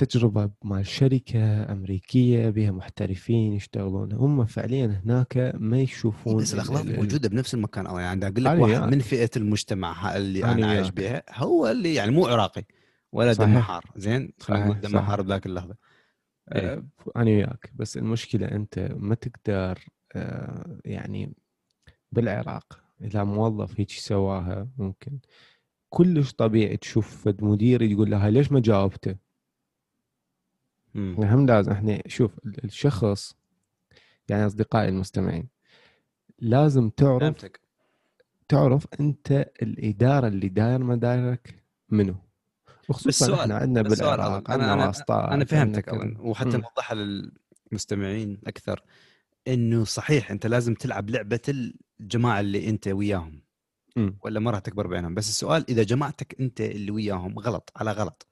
[0.04, 6.90] تجربة مال شركة أمريكية بها محترفين يشتغلون هم فعليا هناك ما يشوفون بس الأخلاق ال-
[6.90, 8.92] ال- موجودة بنفس المكان أو يعني أقول لك واحد.
[8.94, 10.90] من فئة المجتمع اللي أنا أنا عايش.
[10.90, 12.64] بها هو اللي يعني مو عراقي
[13.12, 13.50] ولا صحيح.
[13.50, 15.76] دم حار زين خلينا نقول بذاك اللحظة
[16.56, 16.74] إيه.
[16.74, 16.84] آه،
[17.16, 19.80] أنا وياك بس المشكلة أنت ما تقدر
[20.16, 21.34] آه، يعني
[22.12, 25.20] بالعراق إذا موظف هيك سواها ممكن
[25.90, 29.27] كلش طبيعي تشوف فد مدير يقول له ليش ما جاوبته؟
[30.96, 33.36] إحنا هم لازم إحنا شوف ال- الشخص
[34.30, 35.48] يعني أصدقائي المستمعين
[36.40, 37.60] لازم تعرف فهمتك
[38.50, 42.16] تعرف أنت الإدارة اللي داير مدارك منو
[42.90, 44.48] وخصوصا إحنا عندنا بالعراق.
[44.48, 46.22] أنا- عندنا أنا- أنا فهمتك أولاً،.
[46.22, 46.50] وحتى.
[46.58, 48.84] نوضحها للمستمعين أكثر
[49.48, 51.40] إنه صحيح أنت لازم تلعب لعبة
[52.00, 53.42] الجماعة اللي أنت وياهم
[53.96, 54.18] مم.
[54.24, 58.28] ولا ما راح تكبر بينهم بس السؤال إذا جماعتك أنت اللي وياهم غلط على غلط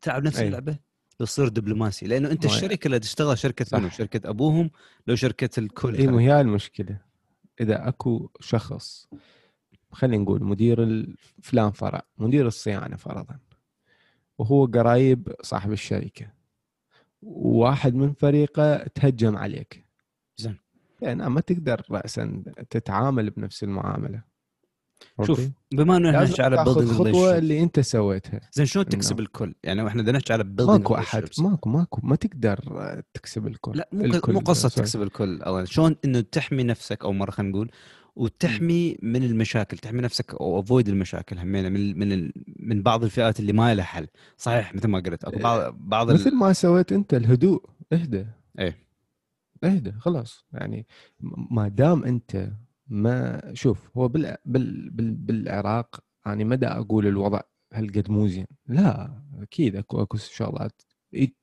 [0.00, 0.40] تلعب نفس.
[0.40, 0.78] اللعبة
[1.18, 3.78] تصير دبلوماسي لأنه أنت الشركة اللي تشتغل شركة صح.
[3.78, 4.70] منو شركة أبوهم
[5.06, 6.98] لو شركة الكل اي مو هي المشكلة
[7.60, 9.08] إذا أكو شخص
[9.92, 11.06] خلينا نقول مدير
[11.42, 13.38] فلان فرع مدير الصيانة فرضا
[14.38, 16.32] وهو قرايب صاحب الشركة
[17.22, 19.84] وواحد من فريقه تهجم عليك
[20.36, 20.56] زين.
[21.02, 24.22] يعني ما تقدر راسا تتعامل بنفس المعاملة
[25.22, 27.36] شوف؟ بما إنه إحنا نحكي على تاخذ building خطوة relationships.
[27.36, 31.24] اللي أنت سويتها زين شلون تكسب الكل؟ يعني إحنا بدنا نحكي على building ماكو أحد.
[31.38, 32.60] ماكو ماكو ما تقدر
[33.14, 34.68] تكسب الكل لا مو الكل مو قصة.
[34.68, 35.64] تكسب الكل أولاً.
[35.64, 37.70] شلون إنه تحمي نفسك أو مرة خلينا نقول
[38.16, 43.40] وتحمي من المشاكل تحمي نفسك أو افويد المشاكل همينه من من ال- من بعض الفئات
[43.40, 44.06] اللي ما لها حل
[44.36, 46.34] صحيح مثل ما قلت أكو بعض بعض مثل.
[46.34, 48.26] ما سويت أنت الهدوء إهدى
[48.58, 48.76] إيه
[49.64, 50.86] إهدى خلاص يعني
[51.50, 52.50] ما دام أنت
[52.88, 57.40] ما شوف هو بال بال بال بالعراق يعني ما دا أقول الوضع
[57.72, 58.46] هالقد مو زين.
[58.66, 60.82] لا أكيد أكو أكو شغلات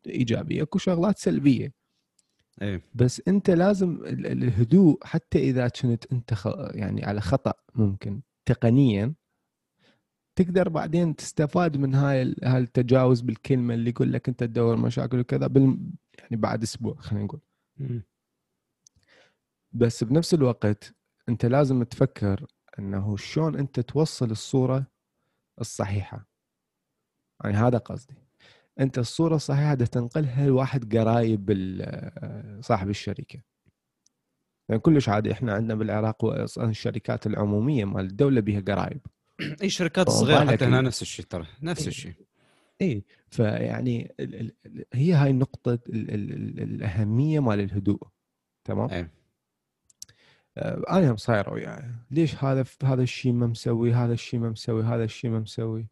[0.07, 1.73] إيجابية أكو شغلات سلبية.
[2.61, 2.81] إيه.
[2.93, 6.47] بس أنت لازم ال- ال- الهدوء حتى إذا كنت أنت خ...
[6.71, 9.13] يعني على خطأ ممكن تقنيا
[10.35, 15.47] تقدر بعدين تستفاد من هاي هاي التجاوز بالكلمة اللي يقول لك أنت تدور مشاكل وكذا
[15.47, 15.77] بال...
[16.19, 17.41] يعني بعد أسبوع خلينا نقول.
[19.71, 20.94] بس بنفس الوقت
[21.29, 22.45] أنت لازم تفكر
[22.79, 24.87] إنه شلون أنت توصل الصورة
[25.61, 26.27] الصحيحة.
[27.43, 28.13] يعني هذا قصدي.
[28.79, 31.51] أنت الصورة الصحيحة بدك تنقلها لواحد قرايب
[32.69, 33.41] صاحب الشركة.
[34.69, 36.25] يعني كلش عادي إحنا عندنا بالعراق
[36.59, 39.01] الشركات العمومية مال الدولة بها قرايب.
[39.61, 41.87] أي شركات صغيرة حتى هنا نفس الشيء ترى نفس.
[41.87, 42.13] الشيء
[42.81, 45.79] إي فيعني ال ال ال- هي هاي النقطة ال
[46.11, 48.07] ال ال الأهمية مال الهدوء
[48.63, 49.09] تمام؟ آه،
[50.57, 51.83] أنا هم صاير وياي.
[52.11, 55.87] ليش هذا هذا الشيء ما مسوي هذا الشيء ما مسوي هذا الشيء ما مسوي؟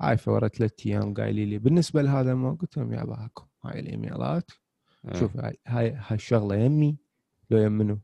[0.00, 4.50] عايفه ورا ثلاث أيام قايلين لي بالنسبة لهذا ما قلت لهم يا باكم هاي الإيميلات.
[5.08, 5.20] إيه.
[5.20, 6.96] شوف هاي هاي الشغلة يمي
[7.50, 7.98] لو يم منو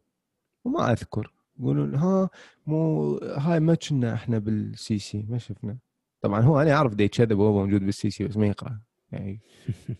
[0.64, 1.32] وما أذكر.
[1.58, 2.30] يقولون ها
[2.66, 5.78] مو هاي ما كنا إحنا بال CC ما شفنا.
[6.20, 8.80] طبعا هو أنا أعرف دي كذب وهو موجود بال CC بس ما يقرأ.
[9.12, 9.40] يعني.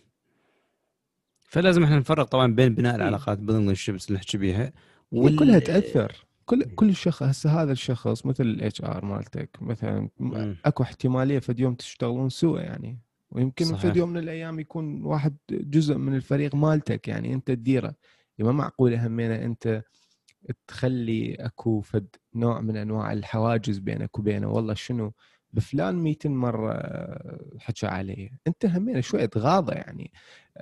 [1.49, 3.01] فلازم إحنا نفرق طبعا بين بناء إيه.
[3.01, 4.73] العلاقات بين ال ships اللي نحكي بيها.
[5.11, 5.35] وال...
[5.35, 6.25] كلها تأثر.
[6.45, 10.09] كل كل شخص هسه هذا الشخص مثل ال HR مالتك مثلا.
[10.65, 12.99] أكو احتمالية فد يوم تشتغلون سوا يعني.
[13.31, 13.81] ويمكن صحيح.
[13.81, 17.95] فد يوم من الأيام يكون واحد جزء من الفريق مالتك يعني أنت تديره.
[18.39, 19.83] ما معقوله همينه أنت
[20.67, 24.47] تخلي أكو فد نوع من أنواع الحواجز بينك وبينه.
[24.47, 25.13] والله شنو؟
[25.53, 26.73] بفلان ميتين مرة
[27.59, 30.11] حكى علي أنت همين شوي تغاضى يعني.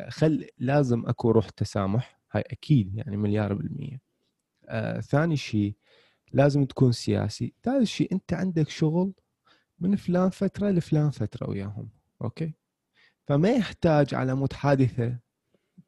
[0.10, 2.19] خل لازم أكو روح تسامح.
[2.31, 4.04] هاي أكيد يعني مليار بالمية.
[4.69, 5.75] آه ثاني شيء
[6.32, 7.54] لازم تكون سياسي.
[7.63, 9.13] ثالث شيء أنت عندك شغل
[9.80, 11.89] من فلان فترة لفلان فترة وياهم
[12.21, 12.53] okay؟
[13.28, 15.19] فما يحتاج على مود حادثة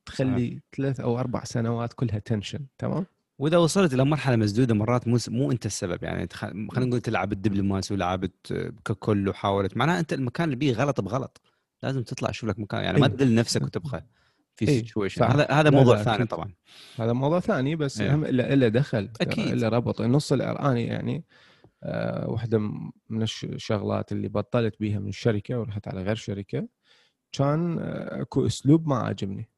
[0.06, 3.06] تخلي ثلاث أو أربع سنوات كلها tension تمام؟
[3.40, 7.38] وإذا وصلت إلى مرحلة مسدودة مرات مو مو أنت السبب يعني خلينا نقول أنت لعبت
[7.38, 8.54] دبلوماسي ولعبت
[8.86, 11.42] ككل وحاولت معناها أنت المكان اللي بيه غلط بغلط.
[11.84, 14.06] لازم تطلع شوف لك مكان يعني ما تذل نفسك وتبقى
[14.58, 15.24] في إيه، situation.
[15.24, 16.26] هذا هذا موضوع ثاني.
[16.26, 16.54] طبعا
[17.00, 18.15] هذا موضوع ثاني بس إيه.
[18.15, 19.48] هم الا إلا دخل أكيد.
[19.48, 21.24] إلا ربط نص الاني يعني
[21.84, 22.58] آه واحدة
[23.10, 26.67] من الش- الشغلات اللي بطلت بيها من الشركة ورحت على غير شركة
[27.32, 29.50] كان آه، أكو أسلوب ما عاجبني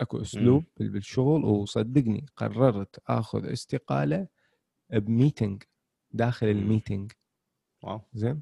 [0.00, 4.26] أكو أسلوب بال- بالشغل وصدقني قررت آخذ استقالة
[4.90, 5.62] بميتنج
[6.10, 6.60] داخل مم.
[6.62, 7.12] الميتنج
[7.82, 8.40] واو زين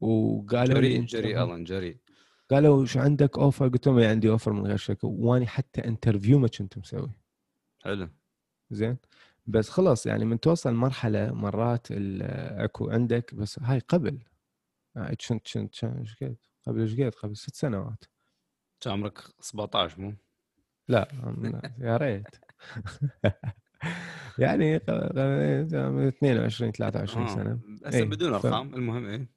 [0.00, 1.98] وقالوا لي جري الن جري
[2.50, 5.08] قالوا شو عندك offer قلت لهم عندي offer من غير شركة.
[5.08, 7.10] واني حتى interview ما كنت مسوي.
[7.84, 8.08] حلو.
[8.70, 8.96] زين.
[9.46, 14.18] بس خلاص يعني من توصل مرحلة مرات أكو عندك بس هاي قبل.
[14.96, 18.04] هاي كنت كنت كنت- إيش قد قبل إيش قد قبل ست سنوات.
[18.80, 20.14] كان عمرك 17 مو؟
[20.88, 21.08] لا
[21.80, 22.26] يا ريت.
[24.38, 27.34] يعني ق- ق- 22 23 آه.
[27.34, 27.58] سنة.
[27.86, 29.28] هسه إيه، بدون أرقام المهم إيه؟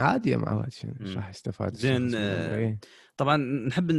[0.00, 1.06] عادي يا معود شنو مم.
[1.06, 2.78] إيش راح يستفاد زين، آه،؟ إيه.
[3.16, 3.92] طبعا نحب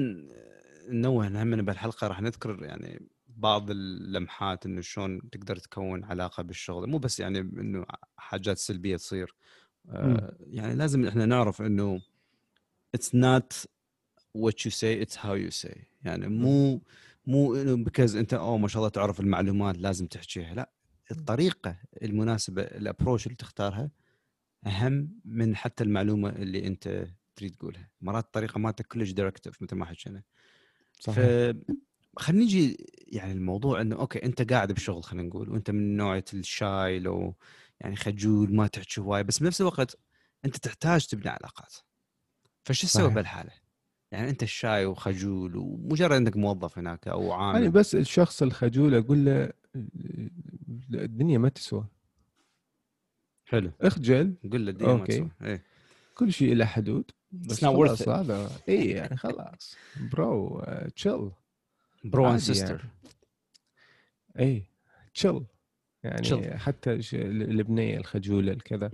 [0.89, 6.97] ننوه هم بهالحلقة راح نذكر يعني بعض اللمحات إنه شلون تقدر تكون علاقة بالشغل مو
[6.97, 7.85] بس يعني إنه
[8.17, 9.35] حاجات سلبية تصير
[9.89, 12.01] آه يعني لازم إحنا نعرف إنه
[12.97, 13.65] it's not
[14.37, 16.81] what you say it's how you say يعني مو
[17.27, 20.69] مو إنه بكز أنت أوه ما شاء الله تعرف المعلومات لازم تحكيها لا
[21.11, 23.89] الطريقة المناسبة ال approach اللي تختارها
[24.65, 27.89] أهم من حتى المعلومة اللي أنت تريد تقولها.
[28.01, 30.23] مرات الطريقة مالتك كلش directive مثل ما حكينا.
[30.93, 31.53] ف صحيح.
[32.17, 36.50] خلينا نجي يعني الموضوع إنه أوكي أنت قاعد بشغل خلينا نقول وأنت من نوعية ال
[36.50, 37.35] shy لو
[37.79, 39.97] يعني خجول ما تحكي هواي بس بنفس الوقت
[40.45, 41.73] أنت تحتاج تبني علاقات.
[42.63, 43.09] فش تسوي.
[43.09, 43.51] بهالحالة؟
[44.11, 47.71] يعني أنت ال shy وخجول ومجرد إنك موظف هناك أو يعني عامل.
[47.71, 49.53] بس الشخص الخجول أقول له
[50.93, 51.87] الدنيا ما تسوى.
[53.45, 53.71] حلو.
[53.81, 55.05] اخجل قول له الدنيا ما.
[55.05, 55.63] تسوى إيه.
[56.15, 57.11] كل شيء له حدود.
[57.31, 58.09] بس it.
[58.09, 59.77] هذا اي يعني خلاص.
[60.11, 60.63] bro
[60.95, 61.31] chill
[62.03, 62.85] bro and sister
[64.39, 64.63] اي
[65.13, 65.45] chill
[66.03, 66.27] يعني.
[66.27, 66.53] chill.
[66.53, 68.91] حتى البنيه الخجولة الكذا.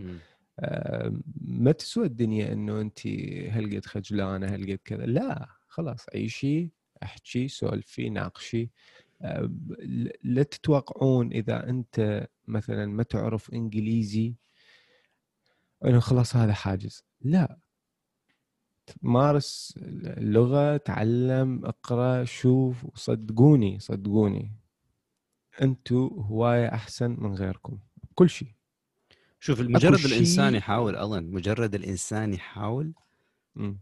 [0.60, 3.08] آه، ما تسوى الدنيا إنه أنت
[3.48, 5.06] هالقد خجلانة هالقد كذا.
[5.06, 6.70] لا خلاص عيشي
[7.04, 8.70] أحكي سولفي ناقشي.
[9.22, 9.52] آه،
[10.24, 14.36] لا تتوقعون إذا أنت مثلا ما تعرف إنجليزي
[15.86, 17.04] إنه خلاص هذا حاجز.
[17.22, 17.58] لا.
[19.02, 19.74] مارس
[20.18, 24.52] اللغة تعلم اقرأ شوف صدقوني صدقوني.
[25.62, 27.80] أنتم هواية أحسن من غيركم.
[28.12, 28.48] بكل شيء.
[29.40, 32.94] شوف مجرد شيء- الإنسان يحاول أظن مجرد الإنسان يحاول.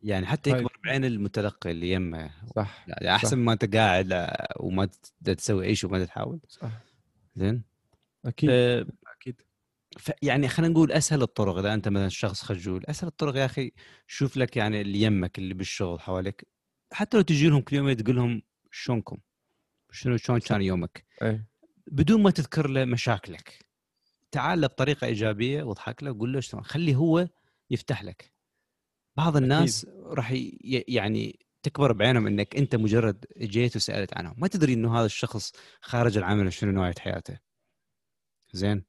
[0.03, 2.29] يعني حتى هاي- يكبر بعين المتلقي اللي يمه.
[2.55, 2.85] صح.
[2.87, 3.37] يعني أحسن صح.
[3.37, 4.27] ما انت قاعد
[4.59, 4.89] وما
[5.37, 6.39] تسوي أي شيء وما تحاول.
[6.47, 6.71] صح.
[7.35, 7.63] زين.
[8.25, 8.49] أكيد.
[8.49, 9.41] ف- أكيد.
[10.21, 13.71] يعني خلينا نقول أسهل الطرق إذا أنت مثلا شخص خجول أسهل الطرق يا أخي
[14.07, 16.47] شوف لك يعني اللي يمك اللي بالشغل حواليك.
[16.91, 19.17] حتى لو تجي لهم كل يوم تقول لهم شلونكم؟
[19.91, 21.41] شنو شلون كان يومك؟ اي
[21.87, 23.65] بدون ما تذكر له مشاكلك.
[24.31, 26.63] تعال له بطريقة إيجابية واضحك له وقول له شلون.
[26.63, 27.27] خلي هو
[27.69, 28.33] يفتح لك.
[29.17, 30.33] بعض الناس راح
[30.87, 34.35] يعني تكبر بعينهم إنك أنت مجرد جيت وسألت عنهم.
[34.37, 35.51] ما تدري إنه هذا الشخص
[35.81, 37.48] خارج العمل شنو نوعيه حياته.
[38.53, 38.83] زين؟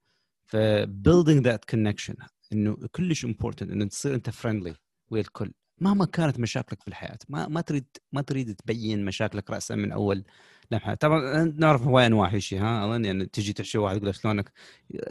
[0.47, 4.75] ف building that connection إنه كلش important إنه تصير أنت friendly
[5.11, 5.53] ويا الكل.
[5.81, 10.25] مهما كانت مشاكلك في الحياة ما ما تريد ما تريد تبين مشاكلك راسا من أول
[10.71, 10.95] لمحة.
[10.95, 14.53] طبعا نعرف هواي انواع هالشيء ها؟ أظن يعني تجي تحكي واحد يقول لك شلونك؟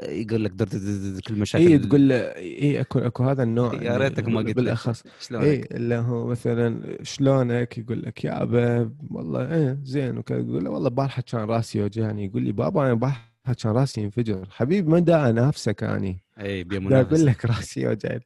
[0.03, 3.43] يقول لك در در در در كل مشاكل اي تقول له اي أكو أكو هذا
[3.43, 4.55] النوع يا يعني ريتك ما قلت.
[4.55, 5.03] بالأخص.
[5.19, 5.43] شلونك.
[5.45, 10.17] اي اللي هو مثلا شلونك؟ يقول لك يابا والله إيه زين.
[10.17, 14.01] وكذا يقول له والله البارحه كان راسي وجعني يقول لي بابا أنا البارحه كان راسي
[14.01, 14.47] ينفجر.
[14.51, 18.25] حبيبي ما دا نفسك اني اي بيا دا أقول لك راسي وجعني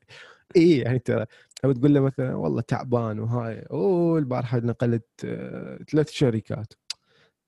[0.55, 1.25] اي يعني ترى
[1.65, 3.59] أو تقول له مثلا والله تعبان وهاي.
[3.71, 6.73] أوه البارحة نقلت آه، ثلاث شركات.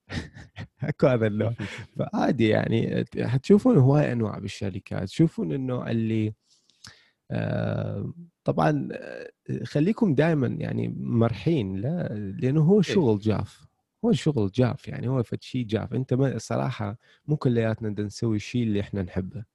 [0.83, 1.53] أكو هذا النوع.
[1.97, 5.03] فعادي يعني حتشوفون هواي أنواع بالشركات.
[5.03, 6.33] تشوفون النوع اللي
[7.31, 9.31] آه، طبعا آه،
[9.63, 12.07] خليكم دائما يعني مرحين لا
[12.39, 13.64] لأنه هو شغل جاف.
[14.05, 18.35] هو الشغل جاف يعني هو فد شيء جاف أنت ما صراحة مو كلياتنا بدنا نسوي
[18.35, 19.45] الشيء اللي إحنا نحبه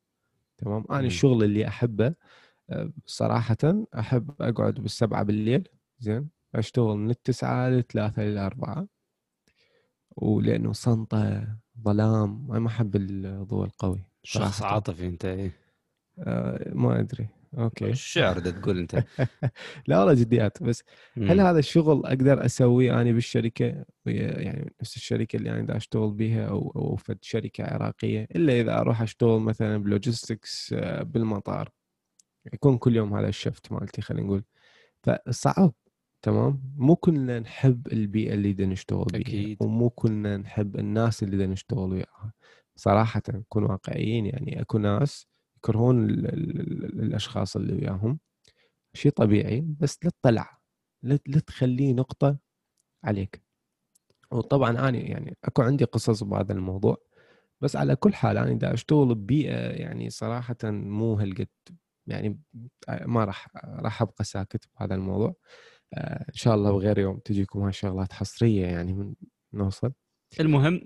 [0.59, 1.07] تمام أنا مم.
[1.07, 2.15] الشغل اللي أحبه
[2.71, 3.57] آه، صراحة
[3.99, 8.87] أحب أقعد بالسبعة بالليل زين أشتغل من التسعة للثلاثة للأربعة
[10.17, 11.49] ولأنه صنطة
[11.85, 14.63] ظلام ما أحب الضوء القوي شخص.
[14.63, 15.53] عاطفي أنت إيه.
[16.19, 17.91] آه، ما أدري أوكي.
[17.91, 18.95] الشعر ده تقول أنت.
[19.87, 20.63] لا والله جديات.
[20.63, 20.83] بس
[21.17, 21.41] هل مم.
[21.47, 26.73] هذا الشغل أقدر أسويه أنا بالشركة؟ يعني نفس الشركة اللي أنا دا أشتغل بيها أو
[26.77, 31.69] أو فد شركة عراقية إلا إذا أروح أشتغل مثلا ب logistics آه، بالمطار.
[32.53, 34.45] يكون كل يوم هذا الشفت مالتي خلينا نقول.
[35.03, 35.75] فصعب
[36.23, 39.57] تمام؟ مو كلنا نحب البيئة اللي بدنا نشتغل بيها أكيد.
[39.61, 42.33] ومو كلنا نحب الناس اللي بدنا نشتغل وياها.
[42.77, 45.27] صراحة نكون واقعيين يعني أكو ناس
[45.65, 48.19] يكرهون ال ال ال الأشخاص اللي وياهم.
[48.95, 50.61] شيء طبيعي بس لا تطلع
[51.03, 52.39] لا تخليه نقطة
[53.05, 53.43] عليك.
[54.33, 56.97] وطبعا أنا يعني أكو عندي قصص بهذا الموضوع
[57.63, 61.49] بس على كل حال أنا دا أشتغل ببيئة يعني صراحة مو هالقد
[62.09, 62.41] يعني
[63.07, 65.35] ما راح راح أبقى ساكت بهذا الموضوع.
[65.95, 69.15] آه، إن شاء الله بغير يوم تجيكم هاي الشغلات حصرية يعني من
[69.55, 69.93] نوصل.
[70.41, 70.81] المهم.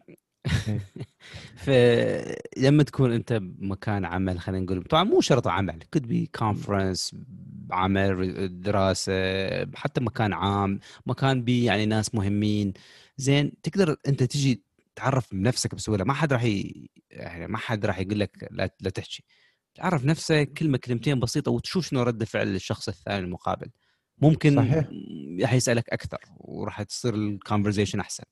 [1.65, 7.17] فلما تكون أنت بمكان عمل خلينا نقول طبعا مو شرط عمل could be conference
[7.71, 9.15] عمل دراسة
[9.75, 12.73] حتى مكان عام مكان بي يعني ناس مهمين.
[13.17, 14.63] زين تقدر أنت تجي
[14.97, 16.05] تعرف بنفسك بسهولة.
[16.05, 16.89] ما حد راح ي...
[17.11, 19.25] يعني ما حد راح يقول لك لا, لا تحكي.
[19.75, 23.71] تعرف نفسك كلمة كلمتين بسيطة وتشوف شنو رد فعل الشخص الثاني المقابل.
[24.19, 24.89] ممكن صحيح.
[25.43, 28.25] راح يسألك أكثر وراح تصير ال conversation أحسن.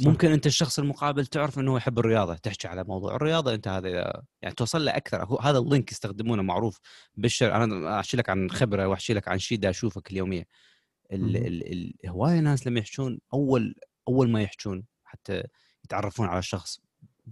[0.00, 4.54] ممكن أنت الشخص المقابل تعرف إنه يحب الرياضة تحكي على موضوع الرياضة أنت هذا يعني
[4.54, 5.24] توصل له أكثر.
[5.24, 6.80] هو هذا ال link يستخدمونه معروف
[7.14, 7.54] بالشر.
[7.64, 10.46] أنا أحكي لك عن خبرة وأحكي لك عن شيء دا اشوفه كل يوميه
[11.12, 11.20] ال...
[11.20, 11.36] مهم.
[11.36, 11.72] ال...
[11.72, 11.94] ال...
[12.08, 13.74] هواية ناس لما يحجون أول
[14.08, 15.42] أول ما يحجون حتى
[15.84, 16.80] يتعرفون على الشخص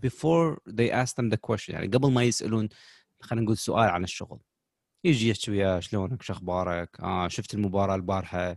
[0.07, 2.68] before they ask them the question يعني قبل ما يسألون
[3.20, 4.40] خلينا نقول سؤال عن الشغل.
[5.05, 8.57] يجي يحكي وياه شلونك شو أخبارك؟ آه شفت المباراة البارحة؟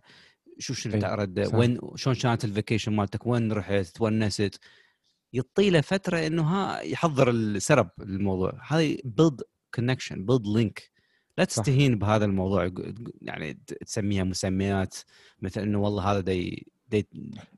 [0.59, 1.55] شو شو رد صح.
[1.55, 4.59] وين شلون كانت ال vacation مالتك؟ وين رحت؟ تونست
[5.33, 8.61] يعطي له فترة إنه ها يحضر ال الموضوع.
[8.67, 9.41] هذه build
[9.75, 10.91] connection build link
[11.37, 11.49] لا صح.
[11.49, 12.71] تستهين بهذا الموضوع.
[13.21, 14.95] يعني تسميها مسميات.
[15.41, 17.07] مثل إنه والله هذا دي, دي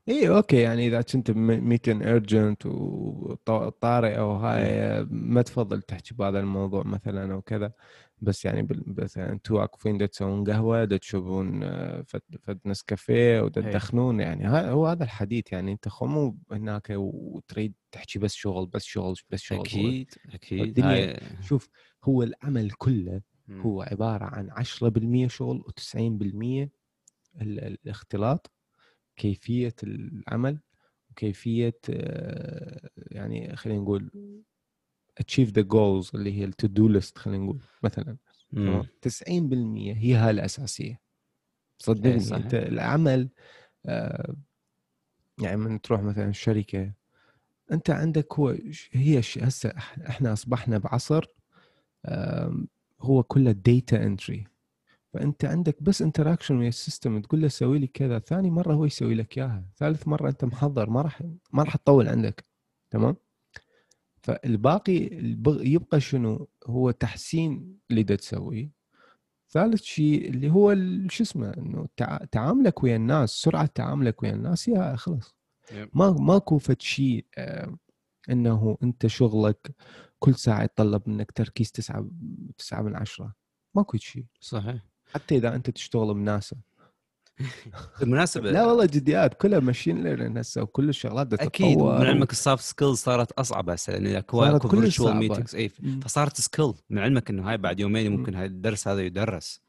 [0.08, 0.56] اي أوكي.
[0.56, 7.42] يعني إذا كنت meeting urgent وطارئ أو هاي ما تفضل تحكي بهذا الموضوع مثلا أو
[7.42, 7.72] كذا.
[8.22, 13.66] بس يعني مثلا أنتوا واقفين دا تسوون قهوة دا تشربون آه، فد فد نسكافيه ودا
[13.66, 13.70] إي.
[13.72, 19.14] تدخنون يعني هو هذا الحديث يعني أنت مو هناك وتريد تحكي بس شغل بس شغل
[19.30, 21.68] بس شغل أكيد أكيد الدنيا- هاي- شوف
[22.04, 23.22] هو العمل كله.
[23.50, 26.68] هو عبارة عن 10% شغل و90%
[27.42, 28.50] الاختلاط
[29.16, 30.58] كيفية العمل
[31.10, 34.10] وكيفية آه، يعني خلينا نقول
[35.22, 38.16] achieve the goals اللي هي ال to do list خلينا نقول مثلا.
[38.52, 38.66] مم.
[38.66, 41.00] تمام؟ 90% هي هاي الأساسية.
[41.78, 42.42] صدقني صحيح.
[42.44, 43.28] أنت العمل
[43.86, 44.34] آه،
[45.42, 46.92] يعني من تروح مثلا شركة
[47.72, 48.56] أنت عندك هو
[48.92, 49.72] هي هسه
[50.08, 51.24] إحنا أصبحنا بعصر
[52.06, 52.68] آم،
[53.00, 54.44] هو كله data entry
[55.14, 58.84] فأنت عندك بس interaction ويا ال system تقول له سوي لي كذا ثاني مرة هو
[58.84, 62.44] يسوي لك إياها ثالث مرة أنت محضر ما راح ما راح تطول عندك.
[62.90, 63.16] تمام؟
[64.22, 65.08] فالباقي
[65.46, 68.70] يبقى شنو؟ هو تحسين اللي دا تسويه
[69.50, 70.76] ثالث شيء اللي هو
[71.08, 75.36] شو اسمه؟ إنه تع- تعاملك ويا الناس سرعة تعاملك ويا الناس يا خلص.
[75.94, 77.76] ما ماكو فد شيء آه،
[78.30, 79.74] إنه أنت شغلك
[80.18, 82.10] كل ساعة يتطلب منك تركيز تسعة
[82.58, 83.34] تسعة من عشرة.
[83.74, 84.24] ماكو شيء.
[84.40, 84.86] صحيح.
[85.14, 86.56] حتى إذا أنت تشتغل بناسا
[88.00, 92.32] بالمناسبه لا والله جديات كلها machine learning هسه وكل الشغلات دا أكيد تتطور من علمك
[92.32, 95.16] ال soft skills صارت أصعب هسه لأن كلش virtual.
[95.16, 95.68] meetings اي.
[96.02, 98.18] فصارت skill من علمك إنه هاي بعد يومين مم.
[98.18, 99.60] ممكن هاي الدرس هذا يدرس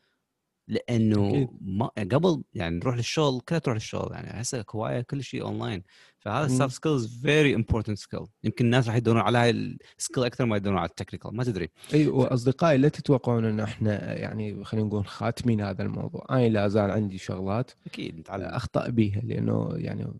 [0.67, 1.49] لأنه.
[1.61, 5.83] ما قبل يعني نروح للشغل كلها تروح للشغل يعني هسه هواية كل شيء اونلاين
[6.19, 6.45] فهذا.
[6.45, 10.45] ال soft skills very important skill يمكن الناس راح يدورون على هاي ال skill أكثر
[10.45, 11.69] ما يدورون على ال technical ما تدري.
[11.93, 16.25] أي وأصدقائي لا تتوقعون إن إحنا يعني خلينا نقول خاتمين هذا الموضوع.
[16.29, 18.45] أنا لا زال عندي شغلات أكيد نتعلم.
[18.45, 20.13] أخطأ بيها لأنه يعني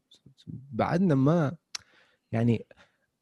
[0.47, 1.55] بعدنا ما
[2.31, 2.65] يعني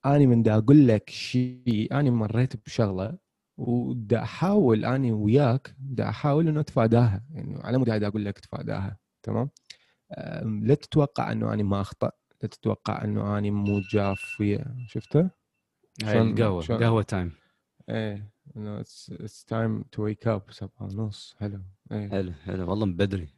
[0.05, 3.28] اني من دا أقول لك شيء اني مريت بشغلة
[3.59, 7.23] ودا أحاول أني وياك دا أحاول إنه أتفاداها.
[7.31, 9.49] يعني على مود أقول لك تفاداها تمام؟
[10.61, 15.29] لا تتوقع إنه أني ما أخطأ لا تتوقع إنه أني مو جاف ويا شفته؟
[16.03, 17.31] هاي القهوة قهوه time
[17.89, 21.35] إيه إنه it's time to wake up سبعة ونص.
[21.39, 21.61] حلو.
[21.91, 22.09] إيه.
[22.09, 22.69] حلو حلو.
[22.69, 23.29] والله من بدري.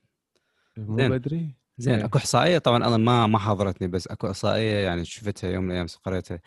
[0.78, 1.12] مو زين.
[1.12, 2.06] بدري؟ زين إيه.
[2.06, 5.88] أكو إحصائية؟ طبعا أنا ما ما حضرتني بس أكو إحصائية يعني شفتها يوم من الأيام
[6.04, 6.42] قريتها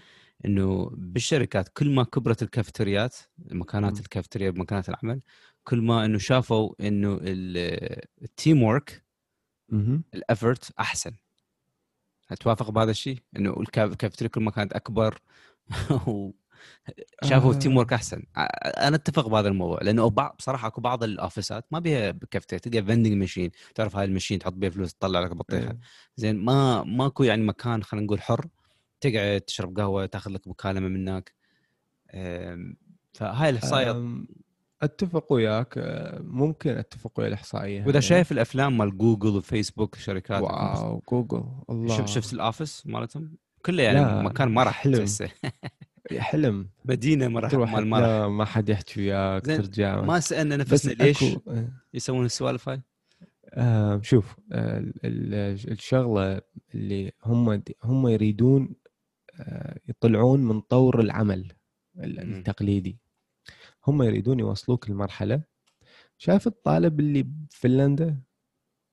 [0.44, 4.00] إنه بالشركات كل ما كبرت الكافتريات مكانات.
[4.00, 5.20] الكافتريا بمكانات العمل
[5.64, 9.04] كل ما إنه شافوا إنه ال- ال teamwork.
[10.14, 11.12] ال effort أحسن
[12.28, 15.18] هتوافق بهذا الشيء إنه الكاف- الكافتريا كل ما كانت أكبر
[17.24, 17.54] شافوا آه.
[17.54, 22.10] ال teamwork أحسن أنا أتفق بهذا الموضوع لأنه بصراحة أكو بعض ال officeات ما بيها
[22.30, 25.78] كافتريا تلقى vending machine تعرف هاي ال machine تحط بيها فلوس تطلع لك بطيخة إيه.
[26.16, 28.46] زين ما ماكو يعني مكان خلينا نقول حر
[29.00, 31.34] تقعد تشرب قهوة تاخذ لك مكالمة منك.
[33.12, 34.24] فهاي الاحصائيه
[34.82, 35.74] أتفق وياك.
[36.20, 38.02] ممكن أتفق ويا الإحصائية وإذا هاي.
[38.02, 41.96] شايف الأفلام مال جوجل وفيسبوك شركات wow جوجل الله.
[41.96, 43.36] شفت شفت ال office مالتهم؟
[43.66, 45.06] كله يعني لا، مكان ما راح حلم.
[46.18, 46.68] حلم.
[46.84, 48.08] مدينة ما راح تروح مال ما راح.
[48.08, 50.00] لا ما حد يحكي وياك ترجع.
[50.00, 52.82] ما سألنا نفسنا ليش أكو- أه، يسوون السوالف هاي؟
[53.54, 56.40] آه شوف آه ال- ال- الشغلة
[56.74, 58.83] اللي هم هم يريدون آه
[59.88, 61.52] يطلعون من طور العمل.
[61.98, 62.98] التقليدي.
[63.86, 65.42] هم يريدون يوصلوك لمرحلة
[66.18, 68.22] شايف الطالب اللي بفنلندا.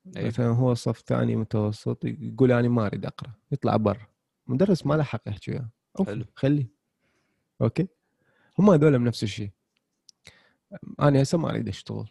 [0.05, 4.07] مثلا هو صف ثاني متوسط يقول أنا ما أريد أقرأ يطلع برا.
[4.47, 5.69] مدرس ما له حق يحكي وياه.
[6.05, 6.25] حلو.
[6.35, 6.69] خليه.
[7.61, 7.87] okay.
[8.59, 9.49] هم هذول بنفس الشيء.
[10.99, 12.09] أنا هسه ما أريد أشتغل.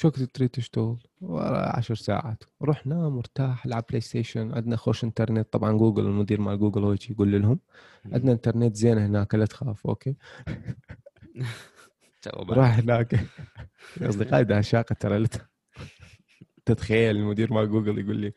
[0.00, 2.44] شو كنت تريد تشتغل؟ ورا عشر ساعات.
[2.62, 6.96] روح نام مرتاح العب بلاي ستيشن عندنا خوش انترنت طبعا جوجل المدير مال جوجل هو
[7.10, 7.58] يقول لهم.
[8.12, 10.16] عندنا انترنت زين هناك لا تخاف okay.
[12.50, 13.26] راح هناك.
[14.02, 15.26] أصدقائي ده شاقه ترى.
[16.64, 18.32] تتخيل المدير مال جوجل يقول لي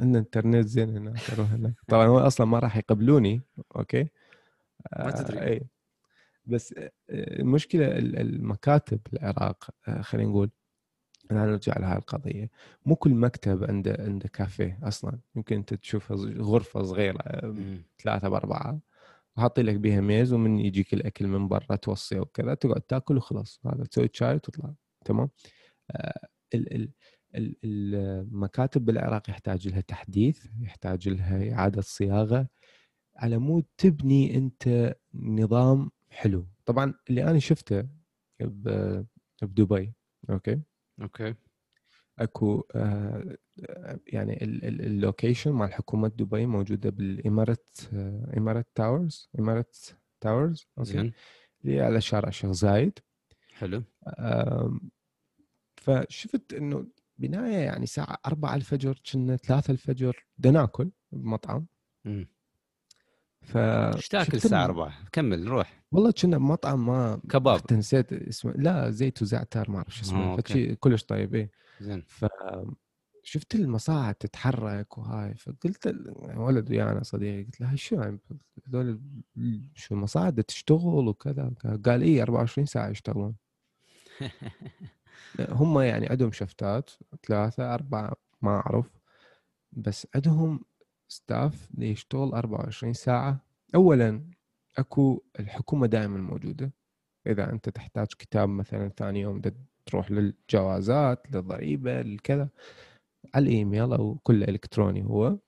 [0.00, 1.74] عندنا انترنت زين هناك أروح هناك.
[1.88, 3.42] طبعا هو أصلا ما راح يقبلوني
[3.76, 4.08] okay؟
[4.98, 5.38] ما تدري.
[5.38, 5.60] آه
[6.46, 10.50] بس آه، المشكلة ال- المكاتب العراق آه، خلينا نقول
[11.30, 12.50] أنا نرجع لهاي القضية.
[12.86, 15.18] مو كل مكتب عنده عنده كافيه أصلا.
[15.36, 17.82] يمكن أنت تشوفها ز- غرفة صغيرة مم.
[18.02, 18.80] ثلاثة بأربعة.
[19.36, 23.60] وحاطين لك بيها ميز ومن يجيك الأكل من برا توصيه وكذا تقعد تأكل وخلاص.
[23.66, 24.74] هذا تسوي شاي وتطلع.
[25.04, 25.28] تمام؟
[25.90, 26.90] آه، ال- ال-
[27.34, 32.48] ال- المكاتب بالعراق يحتاج لها تحديث يحتاج لها إعادة صياغة.
[33.16, 36.46] على مود تبني أنت نظام حلو.
[36.64, 37.88] طبعا اللي أنا شفته
[39.42, 39.92] بدبي
[40.30, 40.60] okay؟
[41.02, 41.34] okay.
[42.18, 43.36] أكو آه،
[44.06, 49.76] يعني ال- ال- ال location مال حكومه دبي موجودة بالإمارات آه، Emirates Towers Emirates
[50.20, 51.12] Towers okay
[51.64, 52.98] اللي على شارع الشيخ زايد.
[53.54, 53.82] حلو.
[55.76, 56.86] فشفت إنه
[57.18, 61.66] بنايه يعني ساعه 4 الفجر كنا 3 الفجر بدنا ناكل بمطعم.
[63.48, 65.82] ف إيش تاكل الساعة ال- 4 كمل روح.
[65.92, 67.60] والله كنا بمطعم ما كباب.
[67.72, 68.52] نسيت اسمه.
[68.52, 70.42] لا زيت وزعتر ما أعرف شو آه، اسمه okay.
[70.42, 71.50] فشي كلش طيب إيه.
[71.80, 72.04] زين.
[72.08, 72.24] ف
[73.22, 75.34] شفت المصاعد تتحرك وهاي.
[75.34, 75.94] فقلت
[76.36, 78.18] ولد ويانا صديقي قلت له شو يعني؟
[78.68, 79.00] هذول
[79.74, 81.50] شو المصاعد تشتغل وكذا
[81.84, 83.34] قال اي 24 ساعة يشتغلون.
[85.48, 86.90] هم يعني عندهم شفتات
[87.26, 88.86] ثلاثة أربعة ما أعرف.
[89.72, 90.60] بس عندهم
[91.08, 93.44] ستاف يشتغل 24 ساعة.
[93.74, 94.30] اولا
[94.78, 96.72] أكو الحكومة دائما موجودة.
[97.26, 99.40] إذا أنت تحتاج كتاب مثلا ثاني يوم
[99.86, 102.48] تروح للجوازات للضريبة للكذا
[103.34, 105.38] على الإيميل أو كله إلكتروني هو.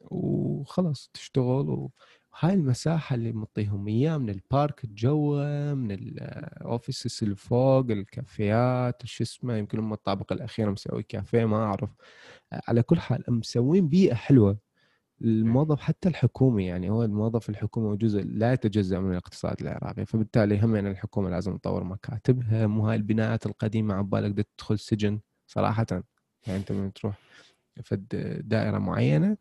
[0.00, 1.68] وخلاص تشتغل.
[2.32, 9.06] وهاي المساحة اللي معطيهم اياه من ال park الجوة من ال offices اللي فوق الكافيات
[9.06, 11.90] شو اسمه يمكن هم الطابق الأخير مسوي كافيه ما أعرف.
[12.68, 14.69] على كل حال مسوين بيئة حلوة.
[15.22, 20.60] الموظف حتى الحكومي يعني هو الموظف الحكومي هو جزء لا يتجزأ من الاقتصاد العراقي فبالتالي
[20.60, 22.66] هم يعني الحكومة لازم تطور مكاتبها.
[22.66, 25.86] مو هاي البنايات القديمة عبالك تدخل سجن صراحة
[26.46, 27.18] يعني أنت من تروح
[27.84, 28.06] فد
[28.44, 29.36] دائرة معينة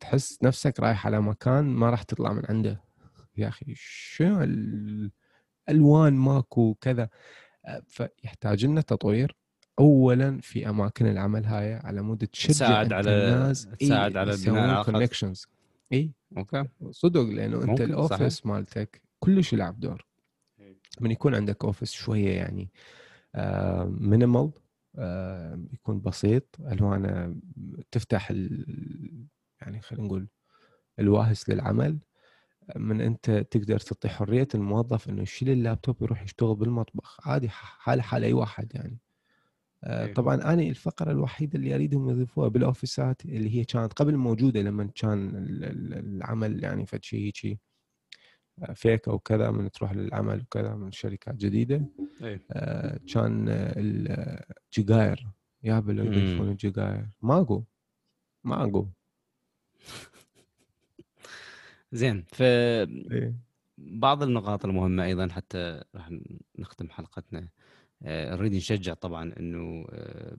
[0.00, 2.80] تحس نفسك رايح على مكان ما راح تطلع من عنده.
[3.36, 4.40] يا أخي شو
[5.68, 7.08] الالوان ماكو كذا.
[7.86, 9.36] فيحتاج لنا تطوير.
[9.78, 14.90] اولا في أماكن العمل هاي على مود تشجع تساعد على- الناس تساعد على بناء العلاقات.
[14.90, 15.46] connections
[15.92, 20.06] اي okay صدق لأنه أنت ممكن، ال office مالتك كلش يلعب دور.
[21.00, 22.70] من يكون عندك office شوية يعني
[24.00, 24.50] minimal
[25.72, 27.36] يكون بسيط الوانه
[27.90, 29.26] تفتح ال-
[29.60, 30.28] يعني خلينا نقول
[30.98, 31.98] الواهس للعمل
[32.76, 38.24] من أنت تقدر تعطي حرية الموظف إنه يشيل اللابتوب يروح يشتغل بالمطبخ عادي حاله حال
[38.24, 39.13] أي واحد يعني آه، إيه.
[40.14, 44.90] طبعا أنا الفقرة الوحيدة اللي أريدهم يضيفوها بال officeات اللي هي كانت قبل موجودة لما
[44.94, 47.60] كان ال- ال- العمل يعني فد شيء هيجي
[48.62, 51.84] آه، فيك أو كذا من تروح للعمل وكذا من شركات جديدة.
[52.22, 55.26] اي آه، كان الجيجاير
[55.62, 55.90] يا مم.
[55.90, 57.06] يضيفون الجيجاير.
[57.22, 57.64] ماكو.
[58.44, 58.92] ما اقوم
[61.92, 63.34] زين ف إيه.
[63.78, 66.10] بعض النقاط المهمة أيضا حتى راح
[66.58, 67.48] نختم حلقتنا.
[68.04, 70.36] نريد نشجع طبعا إنه آه،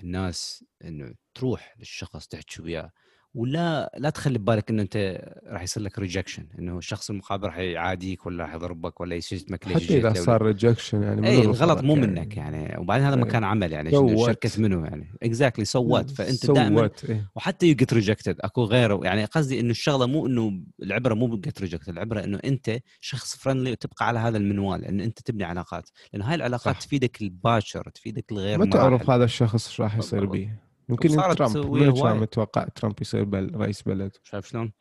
[0.00, 2.92] الناس إنه تروح للشخص تحكي وياه.
[3.34, 8.26] ولا لا تخلي ببالك إنه أنت راح يصير لك rejection إنه الشخص المقابل راح يعاديك
[8.26, 11.94] ولا راح يضربك ولا يشتمك ليش حتى إذا صار rejection يعني اي الغلط غلط مو
[11.94, 13.20] يعني؟ منك يعني وبعدين هذا إيه.
[13.20, 17.30] مكان عمل يعني So؟ شركه منو يعني exactly so what فأنت دائما so what إيه.
[17.36, 21.60] وحتى you get rejected أكو غيره يعني قصدي إنه الشغلة مو إنه العبرة مو get
[21.60, 26.22] rejected العبرة إنه أنت شخص friendly وتبقى على هذا المنوال انه أنت تبني علاقات لأن
[26.22, 26.80] هاي العلاقات صح.
[26.80, 29.10] تفيدك الباشر تفيدك الغير ما تعرف.
[29.10, 30.24] هذا الشخص إيش راح يصير.
[30.24, 30.50] به
[30.90, 32.16] يمكن ترامب من كان.
[32.16, 34.72] متوقع ترامب يصير بل رئيس بلد شايف شلون؟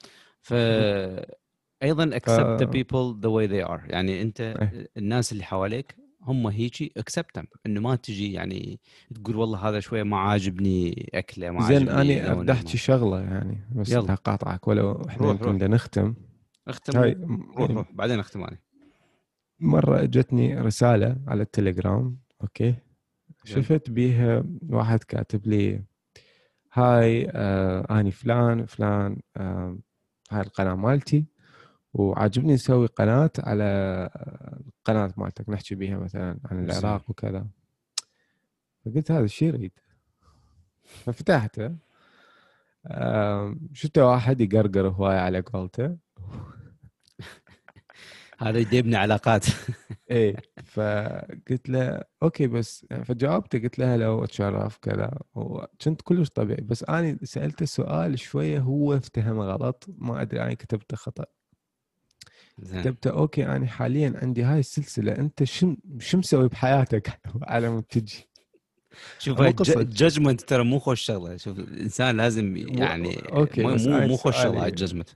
[0.42, 0.54] ف
[1.84, 4.90] أيضا accept the people the way they are يعني أنت إيه.
[4.98, 8.80] الناس اللي حواليك هم هيجي accept them إنه ما تجي يعني
[9.16, 13.20] تقول والله هذا شوية ما عاجبني أكلة ما زين عاجبني أنا لونه، بدي أحكي شغلة
[13.20, 14.02] يعني بس يلا.
[14.02, 15.70] بدي اقاطعك ولو إحنا روح، يمكن روح.
[15.70, 16.14] نختم
[16.68, 18.58] اختم هاي روح يعني روح بعدين اختم أنا
[19.60, 22.76] مرة اجتني رسالة على التليجرام okay
[23.46, 23.64] زين.
[23.64, 25.84] شفت بيها واحد كاتب لي
[26.74, 29.78] هاي آه اني فلان فلان آه
[30.32, 31.26] هاي القناة مالتي
[31.94, 36.64] وعاجبني نسوي قناة على آه، القناه مالتك نحكي بيها مثلا عن.
[36.64, 37.48] العراق وكذا.
[38.86, 39.72] فقلت هذا الشيء يريد.
[40.84, 41.76] ففتحته.
[42.86, 45.98] آه شفت واحد يقرقر هواي على قولته.
[48.40, 49.46] هذا يبني علاقات.
[50.12, 50.36] إيه
[50.66, 52.86] فقلت له okay بس.
[53.04, 55.12] فجاوبته قلت له لو اتشرف كذا.
[55.36, 60.98] وكنت كلش طبيعي بس أنا سألته سؤال شوية هو افتهمه غلط ما أدري أنا كتبته
[60.98, 61.26] خطأ.
[62.60, 62.82] زين.
[62.82, 68.30] كتبته okay أنا حاليا عندي هاي السلسلة أنت شو شو مسوي بحياتك على ما تجي
[69.20, 69.42] شوف.
[69.78, 71.38] ال judgment ترى مو خوش شغلة.
[71.38, 73.76] شوف الإنسان لازم يعني okay، مو
[74.08, 75.10] مو, خوش شغلة ال judgment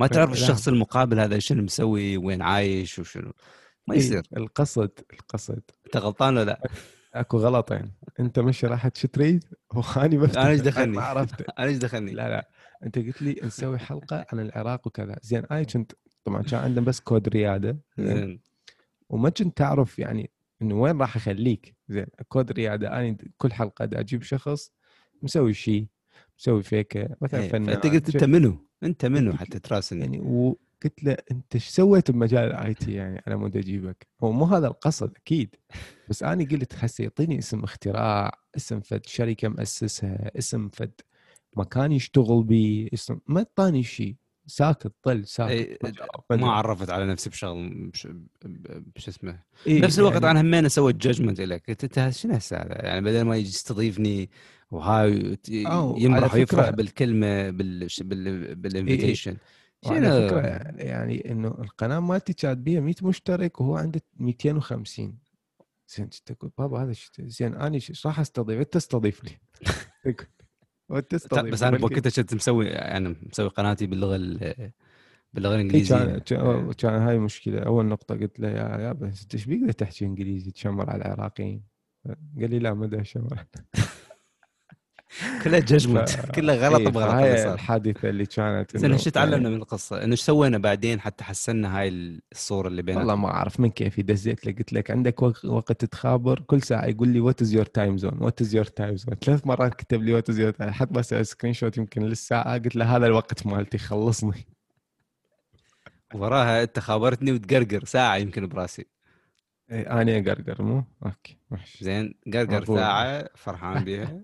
[0.00, 0.32] ما تعرف.
[0.32, 3.32] الشخص المقابل هذا شنو مسوي وين عايش وشنو
[3.86, 6.70] ما إيه، يصير القصد القصد أنت غلطان ولا لا؟
[7.14, 9.44] أكو غلطين أنت مش راح شو تريد
[9.74, 12.48] واني بفتح أنا إيش دخلني؟ ما عرفت أنا إيش دخلني؟ لا لا
[12.82, 15.92] أنت قلت لي نسوي حلقة عن العراق وكذا زين أنا كنت
[16.24, 18.40] طبعا كان عندنا بس كود ريادة زين
[19.08, 20.30] وما كنت تعرف يعني
[20.62, 24.72] إنه وين راح اخليك زين كود ريادة أنا كل حلقة دا أجيب شخص
[25.22, 25.86] مسوي شيء
[26.38, 28.24] مسوي فيكه مثلا إيه، فنان فأنت قلت أنت.
[28.24, 33.22] منو؟ أنت منو حتى تراسلني؟ يعني وقلت له أنت إيش سويت بمجال ال IT يعني؟
[33.26, 34.06] على مود أجيبك.
[34.22, 35.56] هو مو هذا القصد أكيد.
[36.08, 40.92] بس أنا قلت هسه يعطيني اسم اختراع اسم فد شركة مؤسسها اسم فد
[41.56, 44.16] مكان يشتغل بيه اسم ما أعطاني شيء.
[44.46, 45.78] ساكت طل ساكت إيه،
[46.30, 46.52] ما.
[46.52, 47.90] عرفت على نفسي بشغل
[48.94, 52.56] بش- اسمه إيه، نفس الوقت يعني أنا همين سويت judgment لك قلت أنت شنو هسه
[52.56, 54.30] هذا؟ يعني بدل ما يجي يستضيفني
[54.70, 59.36] وهاي على يمرح ويفرح بالكلمة بال بال بال invitation
[59.86, 60.40] وعلى فكرة
[60.82, 65.18] يعني إنه القناة مالتي كانت بيها 100 مشترك وهو عنده 250
[65.96, 69.30] زين كنت أقول بابا هذا زين أنا إيش راح أستضيف أنت استضيف لي.
[70.90, 74.70] وانت استضيف بس أنا بوقتها كنت مسوي يعني مسوي قناتي باللغة ال-
[75.32, 76.18] باللغة الإنجليزية.
[76.18, 77.58] كان كان- هاي مشكلة.
[77.60, 81.62] أول نقطة قلت له يا يا بس إيش بيقدر تحكي إنجليزي؟ تشمر على العراقيين.
[82.40, 83.44] قال لي لا ما أدري أشمر.
[85.44, 87.54] كلها judgment كلها غلط إيه، بغلط صار.
[87.54, 91.78] الحادثة اللي كانت زين إيش تعلمنا يعني من القصة؟ إنه إيش سوينا بعدين حتى حسنا
[91.80, 91.88] هاي
[92.32, 95.84] الصورة اللي والله بيناتنا ما أعرف من كيف دزيت له قلت لك عندك وق- وقت
[95.84, 99.14] تخابر كل ساعة يقول لي what is your time zone what is your time zone
[99.14, 102.96] ثلاث مرات كتب لي what is your time حتى بس screenshot يمكن للساعة قلت له
[102.96, 104.46] هذا الوقت مالتي خلصني.
[106.14, 108.86] وراها أنت خابرتني وتقرقر ساعة يمكن براسي.
[109.70, 111.38] إيه، أنا أقرقر مو؟ أوكي
[111.80, 112.64] زين قرقر.
[112.76, 114.20] ساعة فرحان بيها.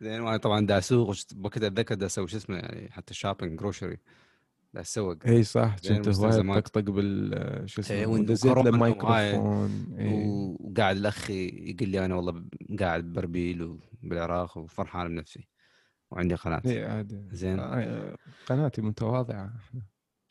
[0.00, 3.96] زين وأنا طبعا دا أسوق بوقتها أتذكر دا أسوي شو اسمه يعني حتى shopping grocery
[4.74, 5.16] دا أسوق.
[5.26, 6.60] إي صح كنت هواي.
[6.60, 9.86] طقطق بال شو اسمه وإن- ودزيت له مايكروفون.
[10.60, 12.44] وقاعد الاخ يقول لي أنا والله
[12.80, 13.62] قاعد باربيل
[14.02, 15.48] وبالعراق وفرحان بنفسي.
[16.10, 16.62] وعندي قناة.
[16.66, 17.22] إي عادي.
[17.32, 17.58] زين.
[17.58, 19.52] آه، قناتي متواضعة.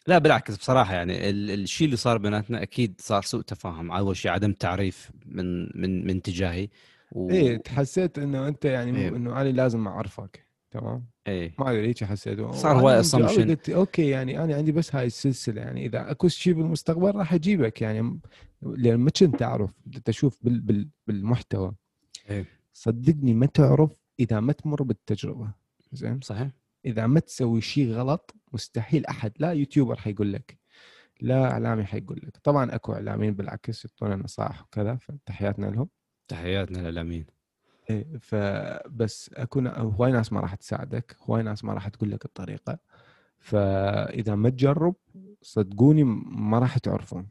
[0.08, 3.92] لا بالعكس بصراحة يعني ال- الشيء اللي صار بيناتنا أكيد صار سوء تفاهم.
[3.92, 6.70] أول شيء عدم تعريف من من من تجاهي.
[7.12, 7.30] و...
[7.30, 9.10] إيه تحسيت إنه أنت يعني إيه.
[9.10, 11.56] إنه أنا لازم أعرفك تمام؟ إيه.
[11.60, 13.40] ما أدري هيك حسيت صار هواي assumption.
[13.40, 17.82] قلت okay يعني أنا عندي بس هاي السلسلة يعني إذا أكو شيء بالمستقبل راح أجيبك
[17.82, 18.20] يعني
[18.62, 19.72] لأن ما كنت تعرف
[20.06, 21.76] تشوف بال بال بالمحتوى.
[22.30, 22.46] إيه.
[22.74, 25.52] صدقني ما تعرف إذا ما تمر بالتجربة
[25.92, 26.50] زين؟ صحيح.
[26.86, 30.60] إذا ما تسوي شيء غلط مستحيل أحد لا YouTuber حيقول لك
[31.22, 32.38] لا إعلامي حيقول لك.
[32.44, 35.90] طبعا أكو إعلاميين بالعكس يعطونا نصائح وكذا فتحياتنا لهم.
[36.28, 37.26] تحياتنا للإعلاميين.
[37.90, 42.26] إيه فبس اكو نا- هواي ناس ما راح تساعدك هواي ناس ما راح تقول لك
[42.26, 42.80] الطريقة.
[43.40, 44.96] فإذا ما تجرب
[45.42, 47.30] صدقوني ما راح تعرفون.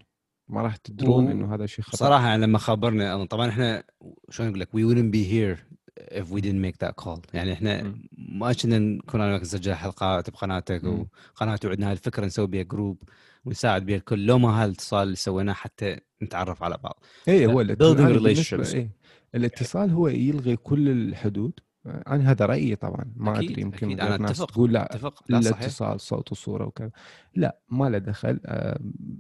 [0.49, 1.97] ما راح تدرون إنه هذا شيء خطأ.
[1.97, 3.85] صراحة لما خبرنا طبعا إحنا
[4.31, 7.95] شلون أقول لك we wouldn't be here if we didn't make that call يعني إحنا.
[8.19, 10.83] ما كنا نكون أنا نسجل حلقات بقناتك.
[10.85, 13.03] وقناتي وعندنا هاي الفكرة نسوي بها جروب
[13.45, 17.81] ونساعد بها الكل لو ما هالاتصال اللي سويناه حتى نتعرف على بعض اي هو building
[17.81, 18.75] الاتصال.
[18.75, 18.91] إيه.
[19.35, 21.53] الاتصال هو يلغي كل الحدود
[21.87, 24.21] أنا هذا رأيي طبعا ما أكيد، ادري يمكن أكيد.
[24.21, 26.91] ناس أتفق، تقول لا أتفق لا صحيح الاتصال صوت وصورة وكذا
[27.35, 28.79] لا ما له دخل آه،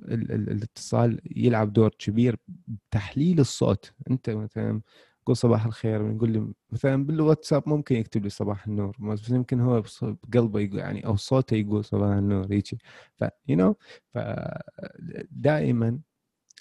[0.08, 2.36] ال- ال- الاتصال يلعب دور كبير
[2.68, 4.80] بتحليل الصوت أنت مثلا
[5.26, 9.82] قول صباح الخير بنقول لي مثلا بالواتساب ممكن يكتب لي صباح النور بس يمكن هو
[10.02, 12.66] بقلبه يقول يعني أو صوته يقول صباح النور هيك
[13.14, 13.76] ف you know
[14.14, 15.98] فدائما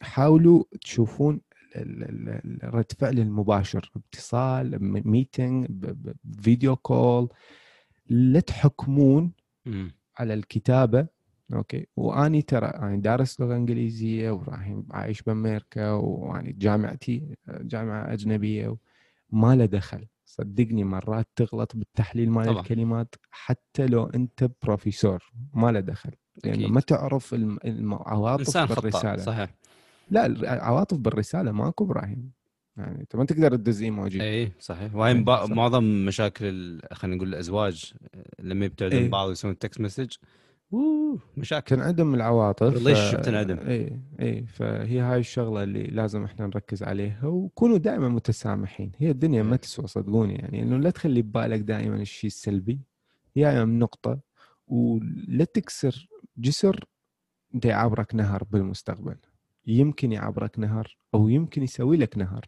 [0.02, 1.42] حاولوا تشوفون
[2.64, 4.78] رد فعل المباشر اتصال
[5.08, 5.68] meeting
[6.42, 7.30] video call
[8.10, 9.32] لا تحكمون.
[10.18, 11.08] على الكتابة
[11.54, 18.78] okay وأني ترى أنا دارس لغة إنجليزية وراح عايش بأمريكا ويعني جامعتي جامعة أجنبية
[19.32, 22.50] ما له دخل صدقني مرات تغلط بالتحليل مال.
[22.50, 26.12] الكلمات حتى لو أنت بروفيسور ما له دخل
[26.44, 26.72] لأنه أكيد.
[26.72, 29.54] ما تعرف العواطف بالرسالة صحيح
[30.10, 32.32] لا العواطف بالرسالة ماكو إبراهيم
[32.78, 35.52] يعني أنت ما تقدر تدز إيموجي اي صحيح وهاي مبا- صح.
[35.52, 37.94] معظم مشاكل خلينا نقول الأزواج
[38.40, 39.10] لما يبتعدون إيه.
[39.10, 40.12] بعض ويسوون text message
[40.76, 41.76] أوه مشاكل.
[41.76, 43.58] تنعدم العواطف Relationship تنعدم.
[43.58, 48.92] اي اي فهي هاي الشغلة اللي لازم إحنا نركز عليها وكونوا دائما متسامحين.
[48.98, 49.58] هي الدنيا ما إيه.
[49.58, 52.80] تسوى صدقوني يعني إنه لا تخلي ببالك دائما الشيء السلبي.
[53.36, 54.20] هي من نقطة
[54.68, 56.08] ولا تكسر
[56.38, 56.86] جسر
[57.56, 59.16] أنت يعبرك نهر بالمستقبل.
[59.68, 62.46] يمكن يعبرك نهر أو يمكن يسوي لك نهر.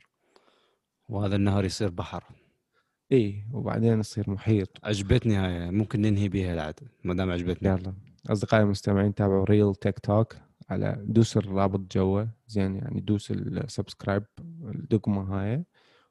[1.10, 2.24] وهذا النهر يصير بحر.
[3.12, 4.78] اي وبعدين يصير محيط.
[4.84, 7.70] عجبتني هاي ممكن ننهي بها العاد ما دام عجبتني.
[7.70, 7.94] يلا.
[8.28, 10.36] أصدقائي المستمعين تابعوا Real Tech Talk
[10.70, 14.24] على دوس الرابط جوا زين يعني دوس ال subscribe
[14.64, 15.66] الدقمه هاي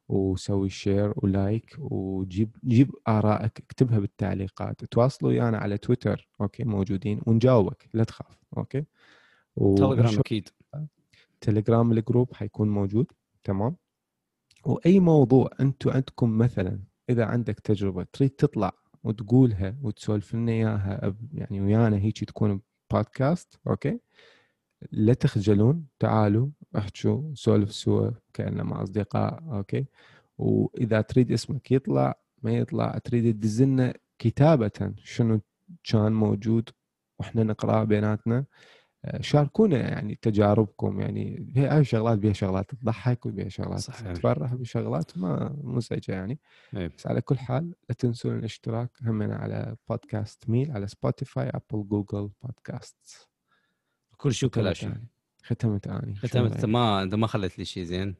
[0.08, 4.84] وسوي share و like وجيب جيب آرائك اكتبها بالتعليقات.
[4.84, 8.84] تواصلوا ويانا على تويتر okay موجودين ونجاوبك لا تخاف okay؟
[9.56, 10.48] تليجرام أكيد.
[11.40, 13.06] تليجرام ال group حيكون موجود
[13.44, 13.76] تمام؟
[14.64, 18.72] وأي موضوع أنتم عندكم مثلا إذا عندك تجربة تريد تطلع
[19.06, 22.60] وتقولها وتسولف لنا اياها يعني ويانا هيك تكون
[22.92, 24.00] بودكاست okay؟
[24.92, 29.86] لا تخجلون تعالوا احكوا سولف سوا كانما أصدقاء okay؟
[30.38, 35.40] وإذا تريد اسمك يطلع ما يطلع تريد تدزلنا كتابة شنو
[35.84, 36.70] كان موجود
[37.18, 38.44] وإحنا نقراه بيناتنا
[39.20, 44.12] شاركونا يعني تجاربكم يعني هي شغلات بها شغلات تضحك وبها شغلات صحيح.
[44.12, 46.38] تفرح بشغلات ما مزعجة يعني.
[46.76, 46.92] إيه.
[46.98, 52.30] بس على كل حال لا تنسون الاشتراك همنا على بودكاست ميل على سبوتيفاي أبل جوجل
[52.42, 53.28] بودكاست
[54.16, 54.92] كل شيء وكل شيء.
[55.42, 56.52] ختمت آني شو ختمت.
[56.52, 58.14] رأيك؟ ما أنت ما خليت لي شيء زين.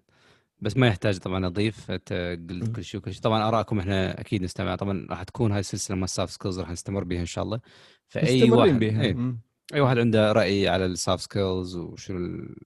[0.61, 2.77] بس ما يحتاج طبعا أضيف أنت قلت.
[2.77, 3.23] كل شيء وكل شيء.
[3.23, 4.77] طبعا آرائكم إحنا أكيد نستمع.
[4.77, 7.61] طبعا راح تكون هاي السلسلة مال skills راح نستمر بها إن شاء الله.
[8.07, 9.41] فأي واحد بها اي مم.
[9.75, 12.19] أي واحد عنده رأي على ال soft skills وشنو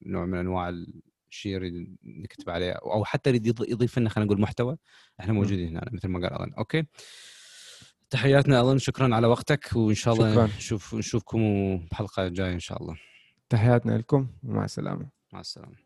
[0.07, 0.68] النوع من أنواع
[1.30, 4.76] الشيء يريد نكتب عليه أو حتى يريد يض- يضيف لنا خلينا نقول محتوى
[5.20, 6.84] إحنا موجودين هنا مثل ما قال الن okay.
[8.11, 10.46] تحياتنا الن شكرا على وقتك وإن شاء الله شكراً.
[10.46, 11.40] نشوف نشوفكم
[11.90, 12.96] بحلقة جاية إن شاء الله.
[13.48, 15.09] تحياتنا لكم ومع السلامة.
[15.32, 15.76] مع السلامة.